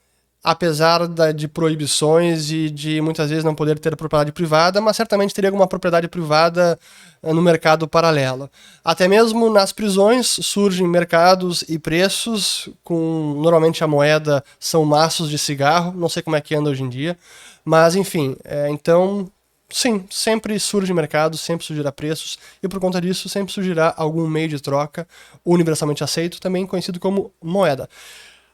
[0.43, 5.33] apesar da, de proibições e de muitas vezes não poder ter propriedade privada, mas certamente
[5.33, 6.79] teria alguma propriedade privada
[7.21, 8.49] eh, no mercado paralelo.
[8.83, 15.37] Até mesmo nas prisões surgem mercados e preços com normalmente a moeda são maços de
[15.37, 17.17] cigarro, não sei como é que anda hoje em dia,
[17.63, 19.29] mas enfim, é, então
[19.69, 24.49] sim, sempre surge mercado, sempre surgirá preços e por conta disso sempre surgirá algum meio
[24.49, 25.07] de troca
[25.45, 27.87] universalmente aceito, também conhecido como moeda.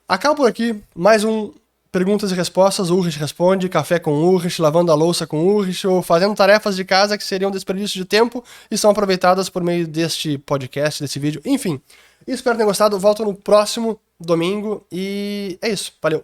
[0.05, 1.53] Acabo por aqui mais um
[1.91, 6.35] perguntas e respostas, Urrich responde, café com Urrich, lavando a louça com Urrich, ou fazendo
[6.35, 11.01] tarefas de casa que seriam desperdício de tempo e são aproveitadas por meio deste podcast,
[11.01, 11.41] desse vídeo.
[11.45, 11.79] Enfim,
[12.27, 12.99] espero ter gostado.
[12.99, 15.93] Volto no próximo domingo e é isso.
[16.01, 16.23] Valeu!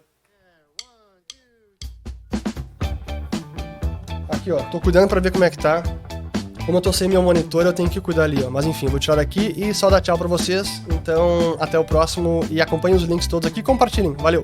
[4.28, 5.82] Aqui, ó, tô cuidando para ver como é que tá.
[6.66, 8.50] Como eu tô sem meu monitor, eu tenho que cuidar ali, ó.
[8.50, 10.82] Mas enfim, vou tirar daqui e só dar tchau pra vocês.
[10.90, 14.14] Então, até o próximo e acompanhem os links todos aqui compartilhem.
[14.14, 14.42] Valeu!